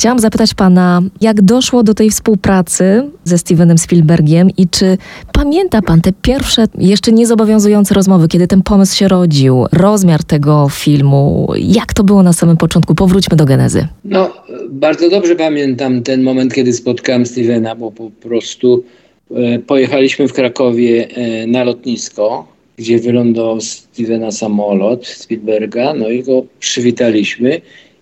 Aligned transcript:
Chciałam 0.00 0.18
zapytać 0.18 0.54
pana, 0.54 1.02
jak 1.20 1.42
doszło 1.42 1.82
do 1.82 1.94
tej 1.94 2.10
współpracy 2.10 3.10
ze 3.24 3.38
Stevenem 3.38 3.78
Spielbergiem 3.78 4.48
i 4.56 4.68
czy 4.68 4.98
pamięta 5.32 5.82
pan 5.82 6.00
te 6.00 6.12
pierwsze, 6.22 6.64
jeszcze 6.78 7.12
niezobowiązujące 7.12 7.94
rozmowy, 7.94 8.28
kiedy 8.28 8.46
ten 8.46 8.62
pomysł 8.62 8.96
się 8.96 9.08
rodził, 9.08 9.66
rozmiar 9.72 10.24
tego 10.24 10.68
filmu, 10.70 11.52
jak 11.58 11.94
to 11.94 12.04
było 12.04 12.22
na 12.22 12.32
samym 12.32 12.56
początku? 12.56 12.94
Powróćmy 12.94 13.36
do 13.36 13.44
genezy. 13.44 13.86
No, 14.04 14.32
bardzo 14.68 15.10
dobrze 15.10 15.36
pamiętam 15.36 16.02
ten 16.02 16.22
moment, 16.22 16.54
kiedy 16.54 16.72
spotkałem 16.72 17.26
Stevena, 17.26 17.74
bo 17.76 17.92
po 17.92 18.10
prostu 18.10 18.84
e, 19.30 19.58
pojechaliśmy 19.58 20.28
w 20.28 20.32
Krakowie 20.32 21.08
e, 21.08 21.46
na 21.46 21.64
lotnisko, 21.64 22.46
gdzie 22.76 22.98
wylądował 22.98 23.60
Stevena 23.60 24.30
samolot 24.30 25.06
Spielberga, 25.06 25.94
no 25.94 26.08
i 26.08 26.22
go 26.22 26.42
przywitaliśmy. 26.60 27.60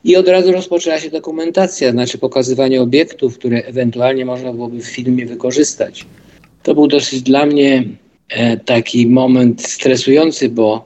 I 0.09 0.17
od 0.17 0.29
razu 0.29 0.53
rozpoczęła 0.53 0.99
się 1.01 1.11
dokumentacja, 1.11 1.93
znaczy 1.93 2.19
pokazywanie 2.19 2.83
obiektów, 2.83 3.39
które 3.39 3.65
ewentualnie 3.65 4.25
można 4.25 4.53
byłoby 4.53 4.81
w 4.81 4.87
filmie 4.87 5.27
wykorzystać. 5.27 6.07
To 6.63 6.75
był 6.75 6.87
dosyć 6.87 7.23
dla 7.23 7.47
mnie 7.47 7.85
e, 8.29 8.57
taki 8.57 9.07
moment 9.07 9.63
stresujący, 9.63 10.49
bo 10.49 10.85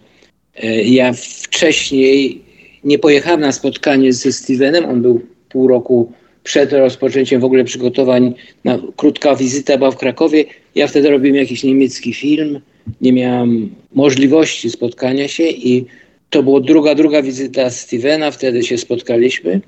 e, 0.57 0.83
ja 0.85 1.13
wcześniej 1.13 2.43
nie 2.85 2.99
pojechałem 2.99 3.41
na 3.41 3.53
spotkanie 3.53 4.13
ze 4.13 4.33
Stevenem. 4.33 4.85
On 4.85 5.03
był 5.03 5.21
pół 5.49 5.69
roku 5.69 6.13
przed 6.45 6.73
rozpoczęciem 6.73 7.41
w 7.41 7.45
ogóle 7.45 7.65
przygotowań. 7.65 8.35
Na, 8.65 8.79
krótka 8.97 9.37
wizyta 9.37 9.79
była 9.79 9.91
w 9.91 9.97
Krakowie. 9.97 10.45
Ja 10.75 10.87
wtedy 10.87 11.11
robiłem 11.11 11.37
jakiś 11.37 11.65
niemiecki 11.65 12.15
film. 12.15 12.61
Nie 13.01 13.13
miałem 13.13 13.75
możliwości 13.95 14.71
spotkania 14.71 15.29
się 15.29 15.45
i 15.45 15.87
to 16.33 16.43
była 16.43 16.61
druga, 16.61 16.95
druga 16.95 17.23
wizyta 17.23 17.71
Stevena, 17.71 18.31
wtedy 18.31 18.63
się 18.63 18.79
spotkaliśmy. 18.79 19.61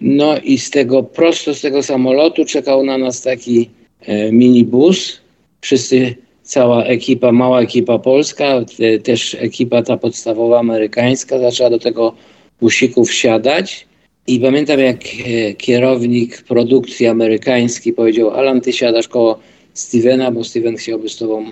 No 0.00 0.38
i 0.38 0.58
z 0.58 0.70
tego, 0.70 1.02
prosto 1.02 1.54
z 1.54 1.60
tego 1.60 1.82
samolotu 1.82 2.44
czekał 2.44 2.84
na 2.84 2.98
nas 2.98 3.22
taki 3.22 3.70
e, 4.00 4.32
minibus. 4.32 5.20
Wszyscy, 5.60 6.14
cała 6.42 6.84
ekipa, 6.84 7.32
mała 7.32 7.60
ekipa 7.60 7.98
polska, 7.98 8.64
te, 8.76 8.98
też 8.98 9.36
ekipa 9.40 9.82
ta 9.82 9.96
podstawowa 9.96 10.58
amerykańska 10.58 11.38
zaczęła 11.38 11.70
do 11.70 11.78
tego 11.78 12.14
busiku 12.60 13.04
wsiadać. 13.04 13.86
I 14.26 14.40
pamiętam, 14.40 14.80
jak 14.80 14.96
e, 15.04 15.54
kierownik 15.54 16.42
produkcji 16.42 17.06
amerykańskiej 17.06 17.92
powiedział: 17.92 18.30
Alan, 18.30 18.60
ty 18.60 18.72
siadasz 18.72 19.08
koło 19.08 19.38
Stevena, 19.74 20.30
bo 20.30 20.44
Steven 20.44 20.76
chciałby 20.76 21.08
z 21.08 21.16
tobą 21.16 21.44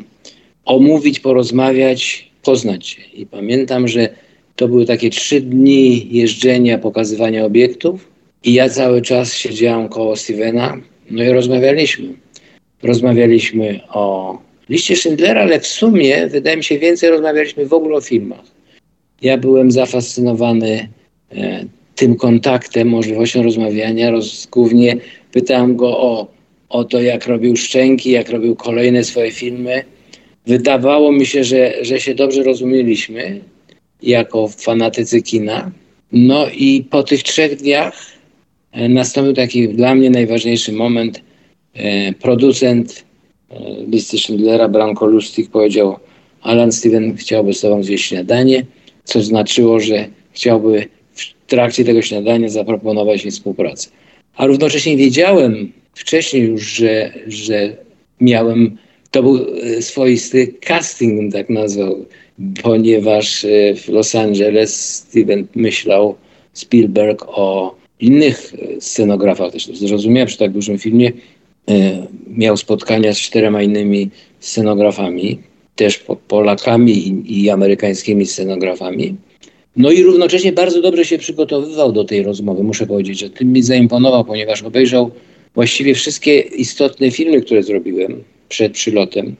omówić, 0.65 1.21
porozmawiać, 1.21 2.31
poznać 2.43 2.87
się. 2.87 3.03
I 3.15 3.27
pamiętam, 3.27 3.89
że 3.89 4.09
to 4.57 4.69
były 4.69 4.87
takie 4.87 5.11
trzy 5.11 5.41
dni 5.41 6.09
jeżdżenia, 6.11 6.79
pokazywania 6.79 7.45
obiektów 7.45 8.09
i 8.45 8.53
ja 8.53 8.69
cały 8.69 9.03
czas 9.03 9.35
siedziałem 9.35 9.89
koło 9.89 10.17
Stevena, 10.17 10.77
no 11.11 11.23
i 11.23 11.29
rozmawialiśmy. 11.29 12.09
Rozmawialiśmy 12.83 13.81
o 13.89 14.39
liście 14.69 14.97
Schindlera, 14.97 15.41
ale 15.41 15.61
w 15.61 15.67
sumie 15.67 16.27
wydaje 16.27 16.57
mi 16.57 16.65
się 16.65 16.79
więcej 16.79 17.11
rozmawialiśmy 17.11 17.67
w 17.67 17.73
ogóle 17.73 17.97
o 17.97 18.01
filmach. 18.01 18.45
Ja 19.23 19.39
byłem 19.39 19.71
zafascynowany 19.71 20.89
e, 21.33 21.65
tym 21.95 22.17
kontaktem, 22.17 22.89
możliwością 22.89 23.43
rozmawiania. 23.43 24.11
Roz, 24.11 24.47
głównie 24.47 24.97
pytałem 25.33 25.77
go 25.77 25.99
o, 26.01 26.27
o 26.69 26.85
to, 26.85 27.01
jak 27.01 27.27
robił 27.27 27.57
Szczęki, 27.57 28.11
jak 28.11 28.31
robił 28.31 28.57
kolejne 28.57 29.05
swoje 29.05 29.33
filmy. 29.33 29.85
Wydawało 30.47 31.13
mi 31.13 31.27
się, 31.27 31.45
że, 31.45 31.85
że 31.85 32.01
się 32.01 32.15
dobrze 32.15 32.43
rozumieliśmy 32.43 33.41
jako 34.03 34.49
fanatycy 34.49 35.23
kina. 35.23 35.71
No 36.13 36.47
i 36.49 36.87
po 36.91 37.03
tych 37.03 37.23
trzech 37.23 37.57
dniach 37.57 38.07
e, 38.73 38.89
nastąpił 38.89 39.33
taki 39.33 39.69
dla 39.69 39.95
mnie 39.95 40.11
najważniejszy 40.11 40.73
moment. 40.73 41.23
E, 41.75 42.13
producent 42.13 43.05
e, 43.51 43.57
listy 43.89 44.19
Schindlera, 44.19 44.69
Branko 44.69 45.07
Lustig 45.07 45.51
powiedział 45.51 45.97
Alan 46.43 46.73
Steven 46.73 47.17
chciałby 47.17 47.55
z 47.55 47.61
tobą 47.61 47.83
zjeść 47.83 48.05
śniadanie, 48.05 48.67
co 49.05 49.23
znaczyło, 49.23 49.81
że 49.81 50.09
chciałby 50.33 50.89
w 51.15 51.47
trakcie 51.47 51.85
tego 51.85 52.03
śniadania 52.03 52.49
zaproponować 52.49 53.25
mi 53.25 53.31
współpracę. 53.31 53.91
A 54.37 54.47
równocześnie 54.47 54.97
wiedziałem 54.97 55.73
wcześniej 55.95 56.43
już, 56.43 56.63
że, 56.63 57.13
że 57.27 57.77
miałem, 58.21 58.79
to 59.11 59.23
był 59.23 59.47
swoisty 59.81 60.47
casting, 60.47 61.33
tak 61.33 61.51
nazwał, 61.51 62.07
ponieważ 62.63 63.45
e, 63.45 63.75
w 63.75 63.89
Los 63.89 64.15
Angeles 64.15 64.95
Steven 64.97 65.47
myślał 65.55 66.15
Spielberg 66.53 67.25
o 67.29 67.75
innych 68.01 68.55
e, 68.55 68.81
scenografach. 68.81 69.53
Też 69.53 69.67
zrozumiałem, 69.67 70.29
że 70.29 70.37
tak 70.37 70.53
dużym 70.53 70.79
filmie 70.79 71.13
e, 71.71 72.07
miał 72.29 72.57
spotkania 72.57 73.15
z 73.15 73.19
czterema 73.19 73.63
innymi 73.63 74.11
scenografami, 74.41 75.39
też 75.77 76.05
Polakami 76.29 76.93
i, 76.93 77.43
i 77.43 77.51
amerykańskimi 77.51 78.27
scenografami. 78.27 79.17
No 79.77 79.91
i 79.91 80.03
równocześnie 80.03 80.53
bardzo 80.53 80.83
dobrze 80.83 81.05
się 81.05 81.19
przygotowywał 81.19 81.93
do 81.93 82.05
tej 82.05 82.23
rozmowy. 82.23 82.63
Muszę 82.63 82.87
powiedzieć, 82.87 83.19
że 83.19 83.31
tym 83.31 83.53
mi 83.53 83.63
zaimponował, 83.63 84.25
ponieważ 84.25 84.63
obejrzał 84.63 85.11
właściwie 85.55 85.95
wszystkie 85.95 86.41
istotne 86.41 87.11
filmy, 87.11 87.43
które 87.43 87.63
zrobiłem 87.63 88.23
przed 88.49 88.73
przylotem. 88.73 89.37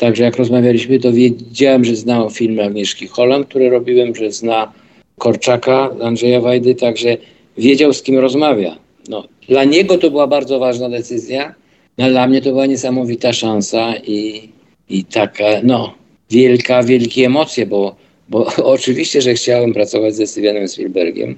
Także 0.00 0.24
jak 0.24 0.36
rozmawialiśmy, 0.36 0.98
to 0.98 1.12
wiedziałem, 1.12 1.84
że 1.84 1.96
zna 1.96 2.28
filmy 2.30 2.64
Agnieszki 2.64 3.06
Holland, 3.06 3.48
które 3.48 3.70
robiłem, 3.70 4.14
że 4.14 4.32
zna 4.32 4.72
Korczaka, 5.18 5.90
Andrzeja 6.02 6.40
Wajdy, 6.40 6.74
także 6.74 7.16
wiedział, 7.58 7.92
z 7.92 8.02
kim 8.02 8.18
rozmawia. 8.18 8.76
No, 9.08 9.24
dla 9.48 9.64
niego 9.64 9.98
to 9.98 10.10
była 10.10 10.26
bardzo 10.26 10.58
ważna 10.58 10.88
decyzja, 10.88 11.54
no, 11.98 12.08
dla 12.08 12.26
mnie 12.26 12.40
to 12.40 12.50
była 12.50 12.66
niesamowita 12.66 13.32
szansa 13.32 13.94
i, 14.06 14.48
i 14.90 15.04
taka, 15.04 15.44
no, 15.62 15.94
wielka, 16.30 16.82
wielkie 16.82 17.26
emocje, 17.26 17.66
bo, 17.66 17.96
bo 18.28 18.46
oczywiście, 18.74 19.22
że 19.22 19.34
chciałem 19.34 19.72
pracować 19.72 20.14
ze 20.14 20.26
Stevenem 20.26 20.68
Spielbergiem. 20.68 21.36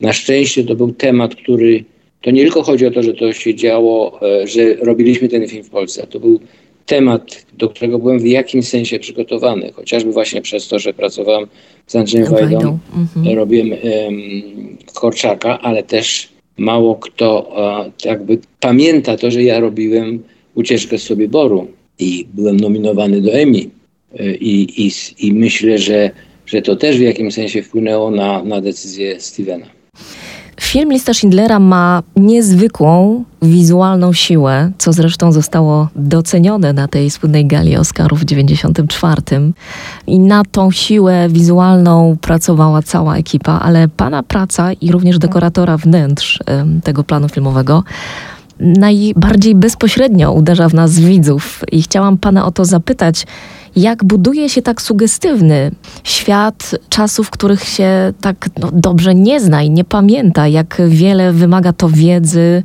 Na 0.00 0.12
szczęście 0.12 0.64
to 0.64 0.74
był 0.74 0.92
temat, 0.92 1.34
który, 1.34 1.84
to 2.20 2.30
nie 2.30 2.42
tylko 2.42 2.62
chodzi 2.62 2.86
o 2.86 2.90
to, 2.90 3.02
że 3.02 3.14
to 3.14 3.32
się 3.32 3.54
działo, 3.54 4.20
e, 4.22 4.46
że 4.46 4.74
robiliśmy 4.74 5.28
ten 5.28 5.48
film 5.48 5.64
w 5.64 5.70
Polsce, 5.70 6.06
to 6.06 6.20
był 6.20 6.40
temat, 6.86 7.46
do 7.58 7.68
którego 7.68 7.98
byłem 7.98 8.18
w 8.18 8.26
jakimś 8.26 8.68
sensie 8.68 8.98
przygotowany, 8.98 9.72
chociażby 9.72 10.12
właśnie 10.12 10.42
przez 10.42 10.68
to, 10.68 10.78
że 10.78 10.94
pracowałem 10.94 11.46
z 11.86 11.96
Andrzejem 11.96 12.30
Wajdą, 12.30 12.78
mhm. 12.96 13.36
robiłem 13.38 13.70
um, 13.70 13.76
Korczaka, 14.94 15.58
ale 15.60 15.82
też 15.82 16.28
mało 16.56 16.94
kto 16.94 17.40
uh, 17.40 18.04
jakby 18.04 18.38
pamięta 18.60 19.16
to, 19.16 19.30
że 19.30 19.42
ja 19.42 19.60
robiłem 19.60 20.22
ucieczkę 20.54 20.98
z 20.98 21.02
Sobieboru 21.02 21.66
i 21.98 22.26
byłem 22.34 22.60
nominowany 22.60 23.20
do 23.20 23.32
Emmy. 23.32 23.58
Y, 24.20 24.36
I, 24.40 24.86
i, 24.86 24.90
i 25.18 25.32
myślę, 25.32 25.78
że, 25.78 26.10
że 26.46 26.62
to 26.62 26.76
też 26.76 26.98
w 26.98 27.00
jakimś 27.00 27.34
sensie 27.34 27.62
wpłynęło 27.62 28.10
na, 28.10 28.44
na 28.44 28.60
decyzję 28.60 29.20
Stevena. 29.20 29.66
Film 30.62 30.92
Lista 30.92 31.14
Schindlera 31.14 31.58
ma 31.58 32.02
niezwykłą 32.16 33.24
wizualną 33.42 34.12
siłę, 34.12 34.70
co 34.78 34.92
zresztą 34.92 35.32
zostało 35.32 35.88
docenione 35.96 36.72
na 36.72 36.88
tej 36.88 37.10
słynnej 37.10 37.46
gali 37.46 37.76
Oscarów 37.76 38.20
w 38.20 38.24
94. 38.24 39.22
I 40.06 40.18
na 40.18 40.42
tą 40.44 40.70
siłę 40.70 41.28
wizualną 41.28 42.16
pracowała 42.20 42.82
cała 42.82 43.16
ekipa, 43.16 43.60
ale 43.60 43.88
pana 43.88 44.22
praca 44.22 44.72
i 44.72 44.92
również 44.92 45.18
dekoratora 45.18 45.76
wnętrz 45.76 46.38
tego 46.84 47.04
planu 47.04 47.28
filmowego 47.28 47.84
najbardziej 48.62 49.54
bezpośrednio 49.54 50.32
uderza 50.32 50.68
w 50.68 50.74
nas 50.74 51.00
widzów. 51.00 51.64
I 51.72 51.82
chciałam 51.82 52.18
pana 52.18 52.46
o 52.46 52.50
to 52.50 52.64
zapytać, 52.64 53.26
jak 53.76 54.04
buduje 54.04 54.48
się 54.48 54.62
tak 54.62 54.82
sugestywny 54.82 55.70
świat 56.04 56.70
czasów, 56.88 57.30
których 57.30 57.64
się 57.64 58.12
tak 58.20 58.48
no, 58.60 58.70
dobrze 58.72 59.14
nie 59.14 59.40
zna 59.40 59.62
i 59.62 59.70
nie 59.70 59.84
pamięta, 59.84 60.48
jak 60.48 60.82
wiele 60.88 61.32
wymaga 61.32 61.72
to 61.72 61.88
wiedzy, 61.88 62.62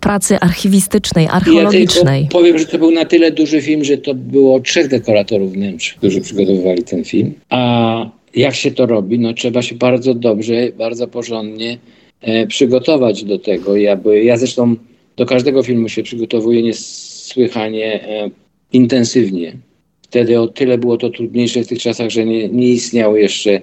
pracy 0.00 0.38
archiwistycznej, 0.40 1.26
archeologicznej. 1.30 2.22
Ja 2.22 2.28
powiem, 2.28 2.58
że 2.58 2.66
to 2.66 2.78
był 2.78 2.90
na 2.90 3.04
tyle 3.04 3.30
duży 3.30 3.62
film, 3.62 3.84
że 3.84 3.98
to 3.98 4.14
było 4.14 4.60
trzech 4.60 4.88
dekoratorów 4.88 5.52
wnętrz, 5.52 5.94
którzy 5.94 6.20
przygotowywali 6.20 6.82
ten 6.82 7.04
film. 7.04 7.34
A 7.50 8.10
jak 8.34 8.54
się 8.54 8.70
to 8.70 8.86
robi? 8.86 9.18
No 9.18 9.32
trzeba 9.32 9.62
się 9.62 9.74
bardzo 9.74 10.14
dobrze, 10.14 10.72
bardzo 10.78 11.08
porządnie 11.08 11.78
e, 12.20 12.46
przygotować 12.46 13.24
do 13.24 13.38
tego. 13.38 13.76
Ja, 13.76 13.96
by, 13.96 14.24
ja 14.24 14.36
zresztą 14.36 14.76
do 15.16 15.26
każdego 15.26 15.62
filmu 15.62 15.88
się 15.88 16.02
przygotowuję 16.02 16.62
niesłychanie 16.62 18.08
e, 18.08 18.30
intensywnie. 18.72 19.56
Wtedy 20.02 20.40
o 20.40 20.48
tyle 20.48 20.78
było 20.78 20.96
to 20.96 21.10
trudniejsze 21.10 21.62
w 21.62 21.68
tych 21.68 21.78
czasach, 21.78 22.10
że 22.10 22.24
nie, 22.24 22.48
nie 22.48 22.68
istniały 22.68 23.20
jeszcze 23.20 23.60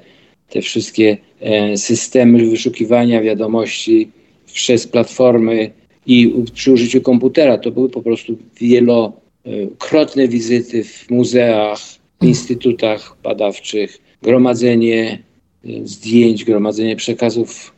te 0.50 0.61
wszystkie 0.61 1.17
e, 1.41 1.77
systemy 1.77 2.50
wyszukiwania 2.50 3.21
wiadomości 3.21 4.09
przez 4.53 4.88
platformy 4.88 5.71
i 6.05 6.33
przy 6.53 6.71
użyciu 6.71 7.01
komputera. 7.01 7.57
To 7.57 7.71
były 7.71 7.89
po 7.89 8.01
prostu 8.01 8.38
wielokrotne 8.59 10.27
wizyty 10.27 10.83
w 10.83 11.09
muzeach, 11.09 11.79
instytutach 12.21 13.17
badawczych, 13.23 13.97
gromadzenie 14.21 15.19
e, 15.65 15.69
zdjęć, 15.83 16.45
gromadzenie 16.45 16.95
przekazów, 16.95 17.73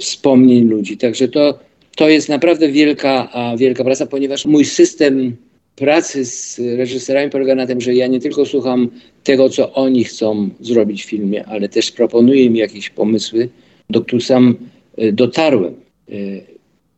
wspomnień 0.00 0.64
ludzi. 0.64 0.96
Także 0.96 1.28
to 1.28 1.58
to 1.96 2.08
jest 2.08 2.28
naprawdę 2.28 2.68
wielka, 2.68 3.28
wielka 3.56 3.84
praca, 3.84 4.06
ponieważ 4.06 4.46
mój 4.46 4.64
system 4.64 5.36
pracy 5.76 6.24
z 6.24 6.58
reżyserami 6.58 7.30
polega 7.30 7.54
na 7.54 7.66
tym, 7.66 7.80
że 7.80 7.94
ja 7.94 8.06
nie 8.06 8.20
tylko 8.20 8.46
słucham 8.46 8.88
tego, 9.24 9.48
co 9.48 9.72
oni 9.72 10.04
chcą 10.04 10.48
zrobić 10.60 11.04
w 11.04 11.08
filmie, 11.08 11.44
ale 11.44 11.68
też 11.68 11.92
proponuję 11.92 12.44
im 12.44 12.56
jakieś 12.56 12.90
pomysły, 12.90 13.48
do 13.90 14.00
których 14.00 14.24
sam 14.24 14.56
e, 14.96 15.12
dotarłem. 15.12 15.74
E, 16.08 16.14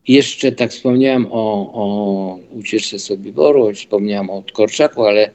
jeszcze 0.08 0.52
tak 0.52 0.70
wspomniałem 0.70 1.26
o, 1.30 1.72
o 1.72 2.38
ucieczce 2.52 2.98
Sobiboru, 2.98 3.72
wspomniałem 3.72 4.30
o 4.30 4.42
Korczaku, 4.52 5.04
ale 5.04 5.30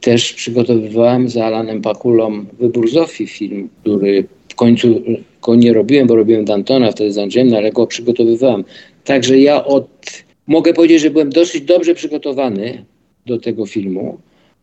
też 0.00 0.32
przygotowywałem 0.32 1.28
za 1.28 1.44
Alanem 1.44 1.82
Pakulą 1.82 2.44
Wybór 2.60 2.90
Zofii, 2.90 3.26
film, 3.26 3.68
który 3.80 4.24
w 4.48 4.54
końcu 4.54 5.02
go 5.42 5.54
nie 5.54 5.72
robiłem, 5.72 6.06
bo 6.06 6.16
robiłem 6.16 6.44
Dantona 6.44 6.92
wtedy 6.92 7.12
z 7.12 7.18
Andrzejem, 7.18 7.48
no 7.48 7.56
ale 7.56 7.72
go 7.72 7.86
przygotowywałem. 7.86 8.64
Także 9.06 9.38
ja 9.38 9.64
od, 9.64 9.88
mogę 10.46 10.72
powiedzieć, 10.72 11.00
że 11.00 11.10
byłem 11.10 11.30
dosyć 11.30 11.64
dobrze 11.64 11.94
przygotowany 11.94 12.84
do 13.26 13.38
tego 13.38 13.66
filmu, 13.66 14.18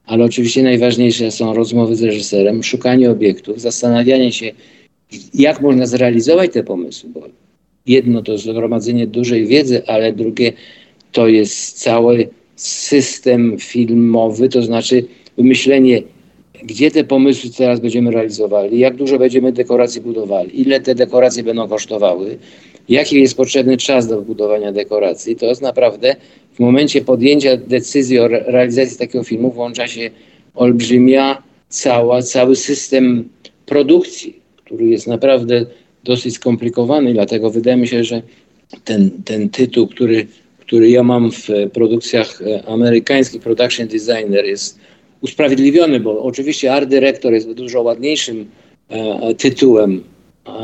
ale 0.05 0.25
oczywiście 0.25 0.63
najważniejsze 0.63 1.31
są 1.31 1.53
rozmowy 1.53 1.95
z 1.95 2.03
reżyserem, 2.03 2.63
szukanie 2.63 3.11
obiektów, 3.11 3.61
zastanawianie 3.61 4.31
się, 4.31 4.51
jak 5.33 5.61
można 5.61 5.85
zrealizować 5.85 6.53
te 6.53 6.63
pomysły, 6.63 7.09
bo 7.09 7.21
jedno 7.85 8.21
to 8.21 8.37
zgromadzenie 8.37 9.07
dużej 9.07 9.47
wiedzy, 9.47 9.87
ale 9.87 10.13
drugie 10.13 10.53
to 11.11 11.27
jest 11.27 11.79
cały 11.79 12.29
system 12.55 13.59
filmowy, 13.59 14.49
to 14.49 14.61
znaczy 14.61 15.05
wymyślenie, 15.37 16.01
gdzie 16.63 16.91
te 16.91 17.03
pomysły 17.03 17.49
teraz 17.57 17.79
będziemy 17.79 18.11
realizowali, 18.11 18.79
jak 18.79 18.95
dużo 18.95 19.19
będziemy 19.19 19.51
dekoracji 19.51 20.01
budowali, 20.01 20.61
ile 20.61 20.79
te 20.79 20.95
dekoracje 20.95 21.43
będą 21.43 21.67
kosztowały, 21.67 22.37
jaki 22.89 23.21
jest 23.21 23.37
potrzebny 23.37 23.77
czas 23.77 24.07
do 24.07 24.15
wybudowania 24.15 24.71
dekoracji. 24.71 25.35
To 25.35 25.45
jest 25.45 25.61
naprawdę 25.61 26.15
w 26.53 26.59
momencie 26.59 27.01
podjęcia 27.01 27.57
decyzji 27.57 28.19
o 28.19 28.27
realizacji 28.27 28.97
takiego 28.97 29.23
filmu 29.23 29.51
włącza 29.51 29.87
się 29.87 30.09
olbrzymia 30.55 31.43
cała, 31.69 32.21
cały 32.21 32.55
system 32.55 33.29
produkcji, 33.65 34.39
który 34.65 34.85
jest 34.85 35.07
naprawdę 35.07 35.65
dosyć 36.03 36.35
skomplikowany, 36.35 37.13
dlatego 37.13 37.49
wydaje 37.49 37.77
mi 37.77 37.87
się, 37.87 38.03
że 38.03 38.21
ten, 38.83 39.11
ten 39.25 39.49
tytuł, 39.49 39.87
który, 39.87 40.27
który 40.59 40.89
ja 40.89 41.03
mam 41.03 41.31
w 41.31 41.47
produkcjach 41.73 42.41
e, 42.41 42.67
amerykańskich, 42.67 43.41
production 43.41 43.87
designer 43.87 44.45
jest 44.45 44.79
usprawiedliwiony, 45.23 45.99
bo 45.99 46.23
oczywiście 46.23 46.73
art 46.73 46.89
dyrektor 46.89 47.33
jest 47.33 47.51
dużo 47.51 47.81
ładniejszym 47.81 48.45
e, 48.89 49.35
tytułem. 49.35 50.03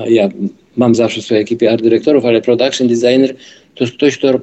Ja 0.07 0.29
mam 0.77 0.95
zawsze 0.95 1.21
w 1.21 1.25
swojej 1.25 1.44
ekipie 1.44 1.71
art 1.71 1.83
dyrektorów, 1.83 2.25
ale 2.25 2.41
production 2.41 2.88
designer 2.88 3.35
to 3.75 3.83
jest 3.83 3.94
ktoś, 3.94 4.17
kto 4.17 4.39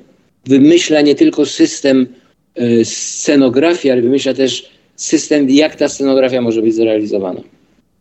wymyśla 0.46 1.00
nie 1.00 1.14
tylko 1.14 1.46
system 1.46 2.06
e, 2.54 2.84
scenografii, 2.84 3.92
ale 3.92 4.02
wymyśla 4.02 4.34
też 4.34 4.70
system, 4.96 5.50
jak 5.50 5.76
ta 5.76 5.88
scenografia 5.88 6.40
może 6.40 6.62
być 6.62 6.74
zrealizowana. 6.74 7.40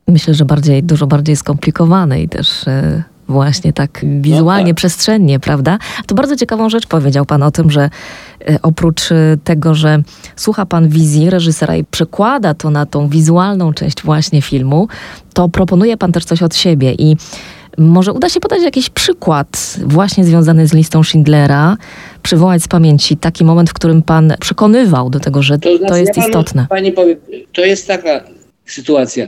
Myślę, 0.07 0.33
że 0.33 0.45
bardziej, 0.45 0.83
dużo 0.83 1.07
bardziej 1.07 1.35
skomplikowane 1.35 2.21
i 2.21 2.29
też 2.29 2.67
e, 2.67 3.03
właśnie 3.27 3.73
tak 3.73 4.05
wizualnie, 4.21 4.63
no 4.63 4.69
tak. 4.69 4.77
przestrzennie, 4.77 5.39
prawda? 5.39 5.77
To 6.07 6.15
bardzo 6.15 6.35
ciekawą 6.35 6.69
rzecz 6.69 6.87
powiedział 6.87 7.25
Pan 7.25 7.43
o 7.43 7.51
tym, 7.51 7.71
że 7.71 7.89
e, 8.49 8.59
oprócz 8.61 9.01
tego, 9.43 9.75
że 9.75 10.01
słucha 10.35 10.65
Pan 10.65 10.89
wizji 10.89 11.29
reżysera 11.29 11.75
i 11.75 11.83
przekłada 11.83 12.53
to 12.53 12.69
na 12.69 12.85
tą 12.85 13.07
wizualną 13.07 13.73
część 13.73 14.03
właśnie 14.03 14.41
filmu, 14.41 14.87
to 15.33 15.49
proponuje 15.49 15.97
Pan 15.97 16.11
też 16.11 16.25
coś 16.25 16.43
od 16.43 16.55
siebie 16.55 16.93
i 16.93 17.17
może 17.77 18.13
uda 18.13 18.29
się 18.29 18.39
podać 18.39 18.61
jakiś 18.61 18.89
przykład 18.89 19.77
właśnie 19.85 20.25
związany 20.25 20.67
z 20.67 20.73
listą 20.73 21.03
Schindlera, 21.03 21.77
przywołać 22.23 22.63
z 22.63 22.67
pamięci 22.67 23.17
taki 23.17 23.45
moment, 23.45 23.69
w 23.69 23.73
którym 23.73 24.01
pan 24.01 24.33
przekonywał 24.39 25.09
do 25.09 25.19
tego, 25.19 25.43
że 25.43 25.59
to, 25.59 25.77
znaczy, 25.77 25.91
to 25.91 25.97
jest 25.97 26.17
ja 26.17 26.25
istotne. 26.25 26.65
Pani 26.69 26.91
powie, 26.91 27.17
to 27.53 27.61
jest 27.61 27.87
taka 27.87 28.23
sytuacja. 28.65 29.27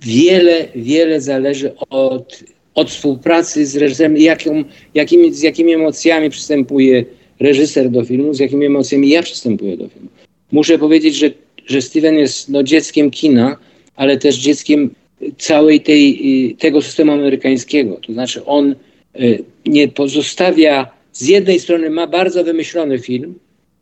Wiele, 0.00 0.64
wiele 0.74 1.20
zależy 1.20 1.72
od, 1.90 2.44
od 2.74 2.90
współpracy 2.90 3.66
z 3.66 3.76
reżyserem, 3.76 4.16
jaką, 4.16 4.64
jakimi, 4.94 5.34
z 5.34 5.42
jakimi 5.42 5.72
emocjami 5.72 6.30
przystępuje 6.30 7.04
reżyser 7.40 7.90
do 7.90 8.04
filmu, 8.04 8.34
z 8.34 8.38
jakimi 8.38 8.66
emocjami 8.66 9.08
ja 9.08 9.22
przystępuję 9.22 9.76
do 9.76 9.88
filmu. 9.88 10.08
Muszę 10.52 10.78
powiedzieć, 10.78 11.14
że, 11.14 11.30
że 11.66 11.82
Steven 11.82 12.14
jest 12.14 12.48
no, 12.48 12.62
dzieckiem 12.62 13.10
kina, 13.10 13.56
ale 13.96 14.16
też 14.16 14.36
dzieckiem 14.36 14.90
całej 15.38 15.80
tej, 15.80 16.20
y, 16.50 16.56
tego 16.56 16.82
systemu 16.82 17.12
amerykańskiego. 17.12 18.00
To 18.06 18.12
znaczy 18.12 18.44
on 18.44 18.74
y, 19.20 19.44
nie 19.66 19.88
pozostawia, 19.88 20.90
z 21.12 21.28
jednej 21.28 21.60
strony 21.60 21.90
ma 21.90 22.06
bardzo 22.06 22.44
wymyślony 22.44 22.98
film, 22.98 23.34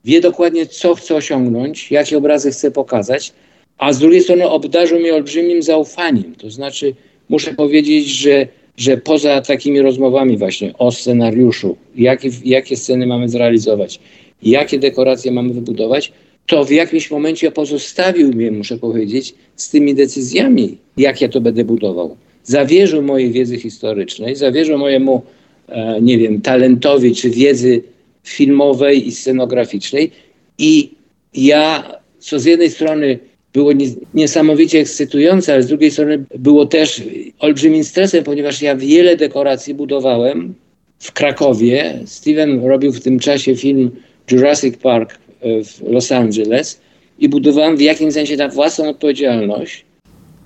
wie 0.04 0.20
dokładnie 0.20 0.66
co 0.66 0.94
chce 0.94 1.14
osiągnąć, 1.14 1.90
jakie 1.90 2.18
obrazy 2.18 2.50
chce 2.50 2.70
pokazać, 2.70 3.32
a 3.78 3.92
z 3.92 3.98
drugiej 3.98 4.20
strony 4.20 4.48
obdarzył 4.48 5.00
mnie 5.00 5.14
olbrzymim 5.14 5.62
zaufaniem. 5.62 6.34
To 6.34 6.50
znaczy 6.50 6.94
muszę 7.28 7.54
powiedzieć, 7.54 8.06
że, 8.06 8.46
że 8.76 8.96
poza 8.96 9.40
takimi 9.40 9.80
rozmowami 9.80 10.38
właśnie 10.38 10.78
o 10.78 10.92
scenariuszu, 10.92 11.76
jakie, 11.96 12.30
jakie 12.44 12.76
sceny 12.76 13.06
mamy 13.06 13.28
zrealizować, 13.28 14.00
jakie 14.42 14.78
dekoracje 14.78 15.32
mamy 15.32 15.54
wybudować, 15.54 16.12
to 16.46 16.64
w 16.64 16.70
jakimś 16.70 17.10
momencie 17.10 17.52
pozostawił 17.52 18.28
mnie, 18.28 18.50
muszę 18.50 18.78
powiedzieć, 18.78 19.34
z 19.56 19.70
tymi 19.70 19.94
decyzjami, 19.94 20.78
jak 20.96 21.20
ja 21.20 21.28
to 21.28 21.40
będę 21.40 21.64
budował. 21.64 22.16
Zawierzył 22.44 23.02
mojej 23.02 23.30
wiedzy 23.30 23.58
historycznej, 23.58 24.36
zawierzył 24.36 24.78
mojemu, 24.78 25.22
e, 25.68 26.00
nie 26.00 26.18
wiem, 26.18 26.40
talentowi 26.40 27.14
czy 27.14 27.30
wiedzy 27.30 27.82
filmowej 28.24 29.08
i 29.08 29.12
scenograficznej. 29.12 30.10
I 30.58 30.90
ja, 31.34 31.92
co 32.18 32.38
z 32.38 32.44
jednej 32.44 32.70
strony 32.70 33.18
było 33.52 33.72
niesamowicie 34.14 34.80
ekscytujące, 34.80 35.52
ale 35.52 35.62
z 35.62 35.66
drugiej 35.66 35.90
strony 35.90 36.24
było 36.38 36.66
też 36.66 37.02
olbrzymim 37.38 37.84
stresem, 37.84 38.24
ponieważ 38.24 38.62
ja 38.62 38.76
wiele 38.76 39.16
dekoracji 39.16 39.74
budowałem 39.74 40.54
w 40.98 41.12
Krakowie. 41.12 41.98
Steven 42.06 42.66
robił 42.66 42.92
w 42.92 43.00
tym 43.00 43.18
czasie 43.18 43.56
film 43.56 43.90
Jurassic 44.30 44.76
Park 44.76 45.18
w 45.42 45.90
Los 45.90 46.12
Angeles 46.12 46.80
i 47.18 47.28
budowałem 47.28 47.76
w 47.76 47.80
jakimś 47.80 48.14
sensie 48.14 48.36
na 48.36 48.48
własną 48.48 48.88
odpowiedzialność. 48.88 49.84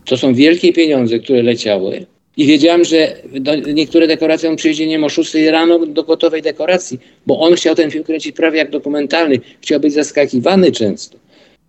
To 0.04 0.16
są 0.16 0.34
wielkie 0.34 0.72
pieniądze, 0.72 1.18
które 1.18 1.42
leciały. 1.42 2.06
I 2.36 2.46
wiedziałem, 2.46 2.84
że 2.84 3.16
niektóre 3.74 4.06
dekoracje 4.06 4.50
on 4.50 4.56
przyjdzie 4.56 4.86
nie 4.86 5.04
o 5.04 5.08
6 5.08 5.34
rano 5.34 5.86
do 5.86 6.02
gotowej 6.02 6.42
dekoracji, 6.42 6.98
bo 7.26 7.40
on 7.40 7.54
chciał 7.54 7.74
ten 7.74 7.90
film 7.90 8.04
kręcić 8.04 8.36
prawie 8.36 8.58
jak 8.58 8.70
dokumentalny. 8.70 9.40
Chciał 9.60 9.80
być 9.80 9.92
zaskakiwany 9.92 10.72
często. 10.72 11.18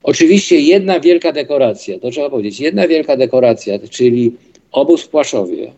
Oczywiście 0.04 0.60
jedna 0.60 1.00
wielka 1.00 1.32
dekoracja, 1.32 2.00
to 2.00 2.12
trzeba 2.12 2.30
powiedzieć, 2.30 2.60
jedna 2.60 2.88
wielka 2.88 3.18
dekoracja, 3.18 3.80
czyli 3.90 4.32
obóz 4.72 5.04
w 5.04 5.10
Płaszowie, 5.10 5.72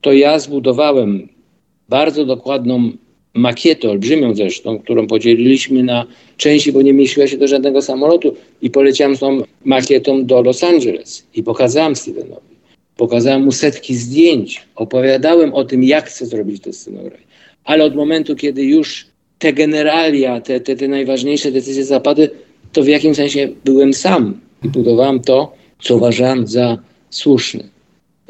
to 0.00 0.12
ja 0.12 0.38
zbudowałem 0.38 1.28
bardzo 1.88 2.24
dokładną 2.24 2.92
makietę, 3.34 3.90
olbrzymią 3.90 4.34
zresztą, 4.34 4.78
którą 4.78 5.06
podzieliliśmy 5.06 5.82
na 5.82 6.06
części, 6.36 6.72
bo 6.72 6.82
nie 6.82 6.92
mieściła 6.92 7.26
się 7.26 7.38
do 7.38 7.48
żadnego 7.48 7.82
samolotu 7.82 8.36
i 8.62 8.70
poleciałem 8.70 9.16
z 9.16 9.20
tą 9.20 9.42
makietą 9.64 10.26
do 10.26 10.42
Los 10.42 10.64
Angeles 10.64 11.26
i 11.34 11.42
pokazałem 11.42 11.96
Stevenowi. 11.96 12.50
Pokazałem 12.96 13.42
mu 13.42 13.52
setki 13.52 13.94
zdjęć, 13.94 14.62
opowiadałem 14.76 15.54
o 15.54 15.64
tym, 15.64 15.84
jak 15.84 16.06
chcę 16.06 16.26
zrobić 16.26 16.62
tę 16.62 16.72
scenografię. 16.72 17.24
Ale 17.64 17.84
od 17.84 17.94
momentu, 17.94 18.36
kiedy 18.36 18.64
już 18.64 19.06
te 19.38 19.52
generalia, 19.52 20.40
te, 20.40 20.60
te, 20.60 20.76
te 20.76 20.88
najważniejsze 20.88 21.52
decyzje 21.52 21.84
zapadły, 21.84 22.30
to 22.72 22.82
w 22.82 22.88
jakimś 22.88 23.16
sensie 23.16 23.48
byłem 23.64 23.94
sam 23.94 24.40
i 24.64 24.68
budowałem 24.68 25.20
to, 25.20 25.52
co 25.82 25.96
uważałem 25.96 26.46
za 26.46 26.78
słuszne. 27.10 27.64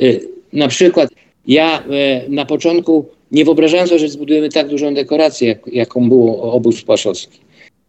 Y, 0.03 0.29
na 0.53 0.69
przykład 0.69 1.11
ja 1.47 1.85
e, 1.85 2.29
na 2.29 2.47
początku 2.47 3.07
nie 3.33 3.45
wyobrażałem 3.45 3.87
sobie, 3.87 3.99
że 3.99 4.09
zbudujemy 4.09 4.49
tak 4.49 4.69
dużą 4.69 4.95
dekorację, 4.95 5.49
jak, 5.49 5.67
jaką 5.67 6.09
było 6.09 6.53
obóz 6.53 6.83
płaszowski. 6.83 7.39